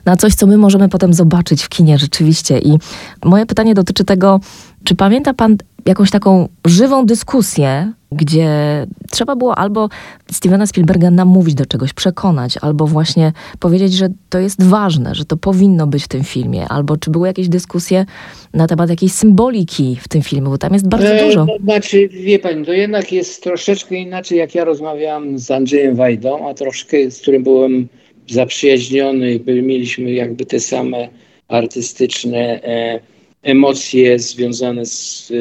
na 0.06 0.18
coś, 0.18 0.36
co 0.36 0.48
my 0.48 0.58
możemy 0.58 0.90
potem 0.90 1.14
zobaczyć 1.14 1.64
w 1.64 1.70
kinie 1.70 1.98
rzeczywiście. 1.98 2.60
I 2.60 2.78
moje 3.26 3.46
pytanie 3.46 3.74
dotyczy 3.74 4.06
tego, 4.06 4.40
czy 4.84 4.96
pamięta 4.96 5.34
pan 5.34 5.58
jakąś 5.86 6.12
taką 6.12 6.48
żywą 6.66 7.06
dyskusję, 7.06 7.94
gdzie 8.12 8.50
trzeba 9.12 9.36
było 9.36 9.58
albo 9.58 9.90
Stevena 10.32 10.68
Spielberga 10.68 11.12
namówić 11.12 11.56
do 11.56 11.66
czegoś, 11.66 11.94
przekonać, 11.94 12.58
albo 12.62 12.88
właśnie 12.88 13.34
powiedzieć, 13.60 13.94
że 13.94 14.10
to 14.30 14.40
jest 14.40 14.64
ważne, 14.64 15.16
że 15.16 15.26
to 15.26 15.38
powinno 15.38 15.88
być 15.88 16.04
w 16.04 16.08
tym 16.08 16.24
filmie, 16.24 16.68
albo 16.68 16.98
czy 16.98 17.12
były 17.12 17.28
jakieś 17.28 17.50
dyskusje 17.50 18.06
na 18.54 18.68
temat 18.68 18.90
jakiejś 18.90 19.12
symboliki 19.12 19.98
w 20.02 20.08
tym 20.08 20.22
filmie, 20.22 20.50
bo 20.50 20.58
tam 20.58 20.74
jest 20.74 20.88
bardzo 20.88 21.08
e, 21.08 21.26
dużo. 21.26 21.46
No, 21.46 21.58
znaczy, 21.64 22.08
wie 22.08 22.40
pani, 22.40 22.66
to 22.66 22.74
jednak 22.74 23.12
jest 23.12 23.44
troszeczkę 23.44 23.96
inaczej, 23.96 24.38
jak 24.38 24.56
ja 24.56 24.64
rozmawiałam 24.64 25.40
z 25.40 25.52
Andrzejem 25.52 25.96
Wajdą, 25.96 26.50
a 26.50 26.54
troszkę, 26.54 27.12
z 27.12 27.22
którym 27.22 27.44
byłem 27.44 27.88
zaprzyjaźniony, 28.28 29.40
mieliśmy 29.48 30.12
jakby 30.12 30.46
te 30.46 30.60
same 30.60 31.10
artystyczne 31.48 32.64
e, 32.64 33.00
emocje 33.44 34.20
związane 34.20 34.86
z, 34.86 35.32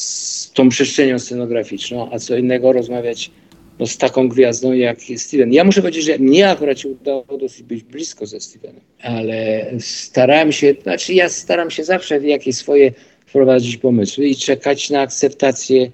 z 0.00 0.50
tą 0.54 0.68
przestrzenią 0.68 1.18
scenograficzną, 1.18 2.12
a 2.12 2.18
co 2.18 2.36
innego 2.36 2.72
rozmawiać 2.72 3.30
no, 3.78 3.86
z 3.86 3.96
taką 3.96 4.28
gwiazdą 4.28 4.72
jak 4.72 4.98
Steven. 5.16 5.52
Ja 5.52 5.64
muszę 5.64 5.80
powiedzieć, 5.80 6.04
że 6.04 6.18
mnie 6.18 6.50
akurat 6.50 6.80
się 6.80 6.88
udało 6.88 7.38
dosyć 7.40 7.62
być 7.62 7.82
blisko 7.82 8.26
ze 8.26 8.40
Stevenem, 8.40 8.80
ale 9.02 9.70
starałem 9.80 10.52
się, 10.52 10.74
znaczy 10.82 11.14
ja 11.14 11.28
staram 11.28 11.70
się 11.70 11.84
zawsze 11.84 12.20
w 12.20 12.24
jakieś 12.24 12.56
swoje 12.56 12.92
wprowadzić 13.26 13.76
pomysły 13.76 14.26
i 14.26 14.36
czekać 14.36 14.90
na 14.90 15.00
akceptację 15.00 15.90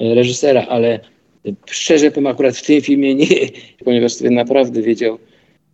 e, 0.00 0.14
reżysera, 0.14 0.66
ale 0.68 1.00
szczerze 1.66 2.10
powiem, 2.10 2.26
akurat 2.26 2.56
w 2.56 2.66
tym 2.66 2.80
filmie 2.80 3.14
nie, 3.14 3.26
ponieważ 3.84 4.12
Steven 4.12 4.34
naprawdę 4.34 4.82
wiedział, 4.82 5.18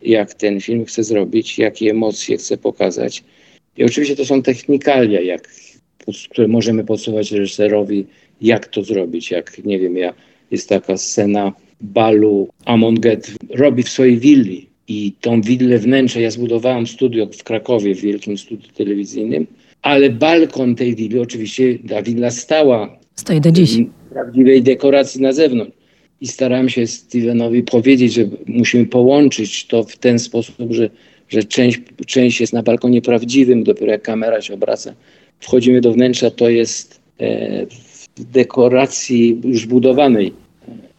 jak 0.01 0.33
ten 0.33 0.61
film 0.61 0.85
chce 0.85 1.03
zrobić, 1.03 1.59
jakie 1.59 1.91
emocje 1.91 2.37
chce 2.37 2.57
pokazać. 2.57 3.23
I 3.77 3.83
oczywiście 3.83 4.15
to 4.15 4.25
są 4.25 4.41
technikalia, 4.41 5.21
jak, 5.21 5.49
które 6.29 6.47
możemy 6.47 6.83
podsuwać 6.83 7.31
reżyserowi, 7.31 8.05
jak 8.41 8.67
to 8.67 8.83
zrobić. 8.83 9.31
Jak, 9.31 9.65
nie 9.65 9.79
wiem, 9.79 9.97
ja, 9.97 10.13
jest 10.51 10.69
taka 10.69 10.97
scena 10.97 11.53
balu 11.81 12.47
Amonget 12.65 13.31
robi 13.49 13.83
w 13.83 13.89
swojej 13.89 14.17
willi 14.17 14.67
i 14.87 15.13
tą 15.21 15.41
willę 15.41 15.77
wnętrze, 15.77 16.21
ja 16.21 16.31
zbudowałem 16.31 16.87
studio 16.87 17.25
w 17.25 17.43
Krakowie, 17.43 17.95
w 17.95 18.01
wielkim 18.01 18.37
studiu 18.37 18.69
telewizyjnym, 18.75 19.47
ale 19.81 20.09
balkon 20.09 20.75
tej 20.75 20.95
willi, 20.95 21.19
oczywiście 21.19 21.79
ta 21.89 22.01
willa 22.01 22.31
stała. 22.31 22.99
Stoi 23.15 23.41
do 23.41 23.51
dziś. 23.51 23.77
Prawdziwej 24.09 24.61
dekoracji 24.61 25.21
na 25.21 25.33
zewnątrz 25.33 25.81
i 26.21 26.27
starałem 26.27 26.69
się 26.69 26.87
Stevenowi 26.87 27.63
powiedzieć, 27.63 28.13
że 28.13 28.23
musimy 28.45 28.85
połączyć 28.85 29.65
to 29.67 29.83
w 29.83 29.97
ten 29.97 30.19
sposób, 30.19 30.55
że, 30.69 30.89
że 31.29 31.43
część, 31.43 31.79
część 32.07 32.41
jest 32.41 32.53
na 32.53 32.63
balkonie 32.63 33.01
prawdziwym, 33.01 33.63
dopiero 33.63 33.91
jak 33.91 34.01
kamera 34.01 34.41
się 34.41 34.53
obraca, 34.53 34.93
wchodzimy 35.41 35.81
do 35.81 35.93
wnętrza, 35.93 36.31
to 36.31 36.49
jest 36.49 37.01
e, 37.19 37.65
w 38.15 38.31
dekoracji 38.31 39.41
już 39.43 39.65
budowanej. 39.65 40.33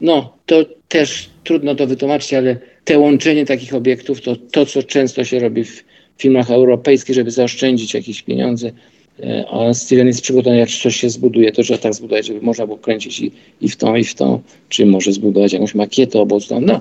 No, 0.01 0.37
to 0.47 0.65
też 0.89 1.31
trudno 1.45 1.75
to 1.75 1.87
wytłumaczyć, 1.87 2.35
ale 2.35 2.57
te 2.85 2.99
łączenie 2.99 3.47
takich 3.47 3.75
obiektów 3.75 4.21
to 4.21 4.37
to, 4.37 4.67
co 4.67 4.83
często 4.83 5.25
się 5.25 5.39
robi 5.39 5.65
w 5.65 5.85
filmach 6.19 6.51
europejskich, 6.51 7.15
żeby 7.15 7.31
zaoszczędzić 7.31 7.95
jakieś 7.95 8.23
pieniądze, 8.23 8.73
E, 9.21 9.45
a 9.51 9.75
Steven 9.75 10.07
jest 10.07 10.23
przygotowany, 10.23 10.59
jak 10.59 10.69
coś 10.69 10.97
się 10.97 11.11
zbuduje, 11.11 11.53
to 11.53 11.63
trzeba 11.63 11.79
tak 11.79 11.95
zbudować, 11.95 12.27
żeby 12.27 12.41
można 12.41 12.67
było 12.67 12.79
kręcić 12.79 13.21
i, 13.21 13.33
i 13.61 13.69
w 13.69 13.77
tą, 13.77 13.95
i 13.97 14.05
w 14.05 14.15
tą, 14.15 14.43
czy 14.69 14.87
może 14.87 15.13
zbudować 15.13 15.53
jakąś 15.53 15.75
makietę 15.75 16.21
obocną. 16.21 16.61
No, 16.61 16.81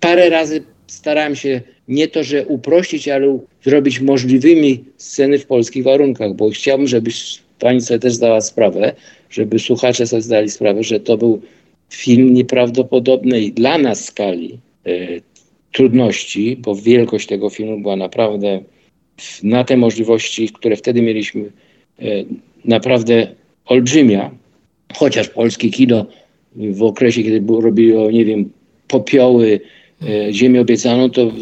parę 0.00 0.30
razy 0.30 0.62
starałem 0.86 1.36
się 1.36 1.60
nie 1.88 2.08
to, 2.08 2.24
że 2.24 2.46
uprościć, 2.46 3.08
ale 3.08 3.38
zrobić 3.64 4.00
możliwymi 4.00 4.84
sceny 4.96 5.38
w 5.38 5.46
polskich 5.46 5.84
warunkach, 5.84 6.34
bo 6.34 6.50
chciałbym, 6.50 6.86
żeby 6.86 7.10
pani 7.58 7.80
sobie 7.80 8.00
też 8.00 8.14
zdała 8.14 8.40
sprawę, 8.40 8.92
żeby 9.30 9.58
słuchacze 9.58 10.06
sobie 10.06 10.22
zdali 10.22 10.50
sprawę, 10.50 10.82
że 10.82 11.00
to 11.00 11.16
był 11.16 11.40
film 11.90 12.34
nieprawdopodobnej 12.34 13.52
dla 13.52 13.78
nas 13.78 14.04
skali 14.04 14.58
e, 14.86 14.90
trudności, 15.72 16.56
bo 16.56 16.74
wielkość 16.74 17.26
tego 17.26 17.50
filmu 17.50 17.80
była 17.80 17.96
naprawdę 17.96 18.60
na 19.42 19.64
te 19.64 19.76
możliwości, 19.76 20.48
które 20.48 20.76
wtedy 20.76 21.02
mieliśmy, 21.02 21.50
e, 21.98 22.04
naprawdę 22.64 23.34
olbrzymia. 23.66 24.30
Chociaż 24.94 25.28
polskie 25.28 25.70
kino 25.70 26.06
w 26.56 26.82
okresie, 26.82 27.22
kiedy 27.22 27.40
było, 27.40 27.60
robiło, 27.60 28.10
nie 28.10 28.24
wiem, 28.24 28.50
popioły, 28.88 29.60
Ziemię 30.32 30.60
Obiecaną, 30.60 31.10
to 31.10 31.32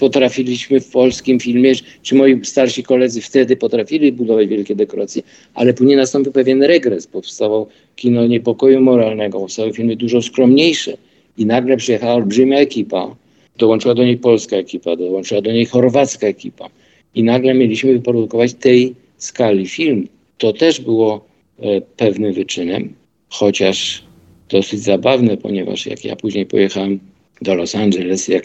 potrafiliśmy 0.00 0.80
w 0.80 0.90
polskim 0.90 1.40
filmie, 1.40 1.72
czy 2.02 2.14
moi 2.14 2.40
starsi 2.44 2.82
koledzy 2.82 3.20
wtedy 3.20 3.56
potrafili 3.56 4.12
budować 4.12 4.48
wielkie 4.48 4.74
dekoracje, 4.76 5.22
ale 5.54 5.74
później 5.74 5.96
nastąpił 5.96 6.32
pewien 6.32 6.62
regres. 6.62 7.06
Powstało 7.06 7.68
kino 7.96 8.26
niepokoju 8.26 8.80
moralnego, 8.80 9.40
powstały 9.40 9.72
filmy 9.72 9.96
dużo 9.96 10.22
skromniejsze 10.22 10.96
i 11.38 11.46
nagle 11.46 11.76
przyjechała 11.76 12.14
olbrzymia 12.14 12.58
ekipa, 12.58 13.16
dołączyła 13.58 13.94
do 13.94 14.04
niej 14.04 14.16
polska 14.16 14.56
ekipa, 14.56 14.96
dołączyła 14.96 15.40
do 15.40 15.52
niej 15.52 15.66
chorwacka 15.66 16.26
ekipa 16.26 16.68
i 17.14 17.22
nagle 17.22 17.54
mieliśmy 17.54 17.92
wyprodukować 17.92 18.54
tej 18.54 18.94
skali 19.16 19.66
film. 19.66 20.08
To 20.38 20.52
też 20.52 20.80
było 20.80 21.24
e, 21.58 21.80
pewnym 21.80 22.32
wyczynem, 22.32 22.94
chociaż 23.28 24.02
dosyć 24.48 24.80
zabawne, 24.80 25.36
ponieważ 25.36 25.86
jak 25.86 26.04
ja 26.04 26.16
później 26.16 26.46
pojechałem 26.46 27.00
do 27.42 27.54
Los 27.54 27.74
Angeles, 27.74 28.28
jak 28.28 28.44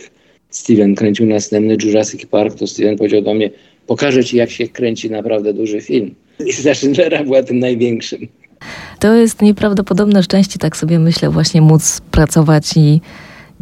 Steven 0.49 0.95
kręcił 0.95 1.25
następny 1.25 1.77
Jurassic 1.83 2.25
Park, 2.25 2.55
to 2.55 2.67
Steven 2.67 2.97
powiedział 2.97 3.21
do 3.21 3.33
mnie, 3.33 3.49
pokażę 3.87 4.23
ci 4.23 4.37
jak 4.37 4.51
się 4.51 4.67
kręci 4.67 5.09
naprawdę 5.09 5.53
duży 5.53 5.81
film. 5.81 6.15
Lista 6.39 6.73
Schindlera 6.75 7.23
była 7.23 7.43
tym 7.43 7.59
największym. 7.59 8.27
To 8.99 9.15
jest 9.15 9.41
nieprawdopodobne 9.41 10.23
szczęście, 10.23 10.59
tak 10.59 10.77
sobie 10.77 10.99
myślę, 10.99 11.29
właśnie 11.29 11.61
móc 11.61 12.01
pracować 12.11 12.77
i 12.77 13.01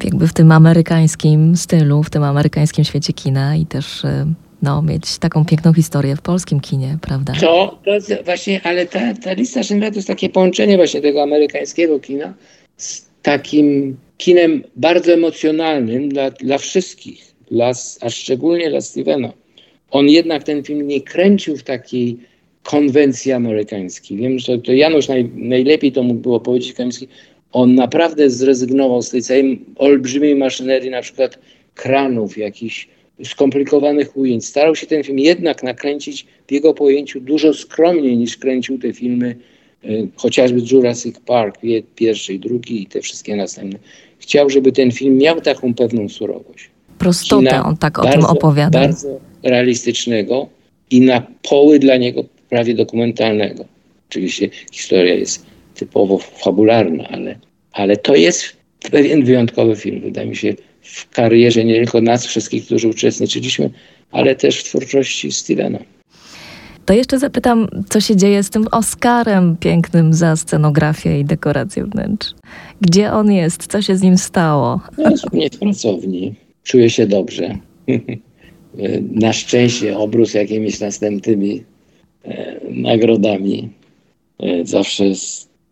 jakby 0.04 0.28
w 0.28 0.34
tym 0.34 0.52
amerykańskim 0.52 1.58
stylu, 1.58 2.04
w 2.04 2.10
tym 2.10 2.24
amerykańskim 2.24 2.84
świecie 2.84 3.14
kina 3.14 3.56
i 3.56 3.66
też 3.66 4.04
y, 4.04 4.26
no, 4.62 4.82
mieć 4.82 5.18
taką 5.18 5.46
piękną 5.46 5.74
historię 5.74 6.16
w 6.16 6.22
polskim 6.22 6.60
kinie, 6.60 6.98
prawda? 7.02 7.34
To, 7.42 7.80
to 7.86 8.24
właśnie, 8.26 8.62
ale 8.64 8.86
ta, 8.86 9.14
ta 9.14 9.34
lista 9.34 9.64
Schindlera 9.64 9.92
to 9.92 9.98
jest 9.98 10.08
takie 10.08 10.30
połączenie 10.30 10.78
właśnie 10.78 11.02
tego 11.02 11.24
amerykańskiego 11.24 12.00
kina 12.00 12.34
z 12.78 13.06
takim 13.22 13.98
kinem 14.22 14.64
bardzo 14.76 15.14
emocjonalnym 15.14 16.10
dla, 16.10 16.32
dla 16.32 16.58
wszystkich, 16.58 17.36
dla, 17.52 17.72
a 18.02 18.10
szczególnie 18.10 18.70
dla 18.70 18.82
Stevena. 18.82 19.34
On 19.92 20.10
jednak 20.10 20.44
ten 20.44 20.64
film 20.64 20.88
nie 20.88 21.02
kręcił 21.02 21.58
w 21.58 21.64
takiej 21.64 22.18
konwencji 22.64 23.32
amerykańskiej. 23.32 24.18
Wiem, 24.18 24.40
że 24.40 24.58
to 24.58 24.74
Janusz 24.74 25.08
naj, 25.08 25.30
najlepiej 25.36 25.92
to 25.92 26.04
mógł 26.04 26.20
było 26.20 26.40
powiedzieć 26.40 26.74
Kamiński. 26.74 27.08
On 27.52 27.76
naprawdę 27.76 28.30
zrezygnował 28.30 29.02
z 29.02 29.10
tej 29.10 29.22
całej 29.22 29.62
olbrzymiej 29.76 30.36
maszynerii, 30.36 30.90
na 30.90 31.02
przykład 31.02 31.40
kranów, 31.76 32.38
jakichś 32.38 32.88
skomplikowanych 33.24 34.18
ujęć. 34.18 34.46
Starał 34.46 34.76
się 34.76 34.88
ten 34.88 35.04
film 35.04 35.20
jednak 35.20 35.64
nakręcić 35.64 36.26
w 36.48 36.52
jego 36.52 36.74
pojęciu 36.74 37.20
dużo 37.20 37.54
skromniej 37.54 38.18
niż 38.18 38.38
kręcił 38.38 38.80
te 38.80 38.94
filmy, 38.94 39.36
y, 39.86 40.08
chociażby 40.16 40.60
Jurassic 40.72 41.20
Park, 41.20 41.58
pierwszy 41.96 42.34
i 42.34 42.40
drugi 42.40 42.82
i 42.82 42.86
te 42.86 43.02
wszystkie 43.02 43.36
następne. 43.36 43.80
Chciał, 44.32 44.50
żeby 44.50 44.72
ten 44.72 44.92
film 44.92 45.18
miał 45.18 45.42
taką 45.42 45.74
pewną 45.74 46.10
surowość. 46.10 46.70
Prostotę, 46.98 47.48
Kina 47.48 47.66
on 47.66 47.78
tak 47.78 48.00
o 48.00 48.04
bardzo, 48.04 48.18
tym 48.18 48.26
opowiada. 48.26 48.80
Bardzo 48.80 49.20
realistycznego 49.44 50.48
i 50.92 51.02
na 51.02 51.28
poły 51.50 51.80
dla 51.80 51.98
niego 51.98 52.24
prawie 52.50 52.74
dokumentalnego. 52.74 53.66
Oczywiście 54.10 54.50
historia 54.72 55.16
jest 55.16 55.46
typowo 55.76 56.18
fabularna, 56.18 57.08
ale, 57.08 57.36
ale 57.72 57.98
to 57.98 58.16
jest 58.16 58.56
pewien 58.92 59.26
wyjątkowy 59.26 59.76
film. 59.76 60.02
Wydaje 60.02 60.28
mi 60.28 60.36
się, 60.36 60.54
w 60.82 61.10
karierze 61.10 61.66
nie 61.66 61.76
tylko 61.76 62.02
nas 62.02 62.26
wszystkich, 62.26 62.66
którzy 62.66 62.88
uczestniczyliśmy, 62.88 63.70
ale 64.12 64.36
też 64.36 64.60
w 64.60 64.64
twórczości 64.64 65.32
Stevena. 65.32 65.80
To 66.86 66.94
jeszcze 66.94 67.20
zapytam, 67.20 67.68
co 67.90 68.02
się 68.02 68.16
dzieje 68.16 68.44
z 68.44 68.50
tym 68.50 68.68
Oscarem 68.72 69.58
pięknym 69.60 70.14
za 70.14 70.36
scenografię 70.36 71.20
i 71.20 71.26
dekorację 71.26 71.86
wnętrz. 71.86 72.34
Gdzie 72.82 73.12
on 73.12 73.32
jest? 73.32 73.68
Co 73.68 73.82
się 73.82 73.96
z 73.96 74.02
nim 74.02 74.18
stało? 74.18 74.82
Jest 74.98 75.26
u 75.32 75.36
mnie 75.36 75.50
w 75.50 75.60
pracowni. 75.60 76.36
Czuję 76.64 76.90
się 76.90 77.08
dobrze. 77.08 77.58
Na 79.12 79.34
szczęście 79.34 79.98
obróz 79.98 80.34
jakimiś 80.34 80.80
następnymi 80.80 81.64
e, 82.26 82.60
nagrodami. 82.70 83.70
E, 84.40 84.66
zawsze 84.66 85.04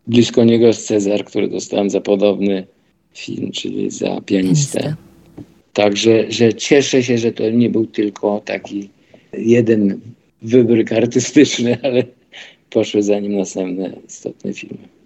blisko 0.06 0.44
niego 0.44 0.66
jest 0.66 0.86
Cezar, 0.86 1.24
który 1.24 1.48
dostałem 1.48 1.90
za 1.90 2.00
podobny 2.00 2.66
film, 3.14 3.52
czyli 3.52 3.90
za 3.90 4.20
pianistę. 4.20 4.94
Także 5.72 6.32
że 6.32 6.54
cieszę 6.54 7.02
się, 7.02 7.18
że 7.18 7.32
to 7.32 7.50
nie 7.50 7.70
był 7.70 7.86
tylko 7.86 8.42
taki 8.44 8.88
jeden 9.32 10.00
wybryk 10.42 10.92
artystyczny, 10.92 11.78
ale 11.84 12.04
poszły 12.70 13.02
za 13.02 13.20
nim 13.20 13.36
następne 13.36 13.92
istotne 14.08 14.52
filmy. 14.52 14.99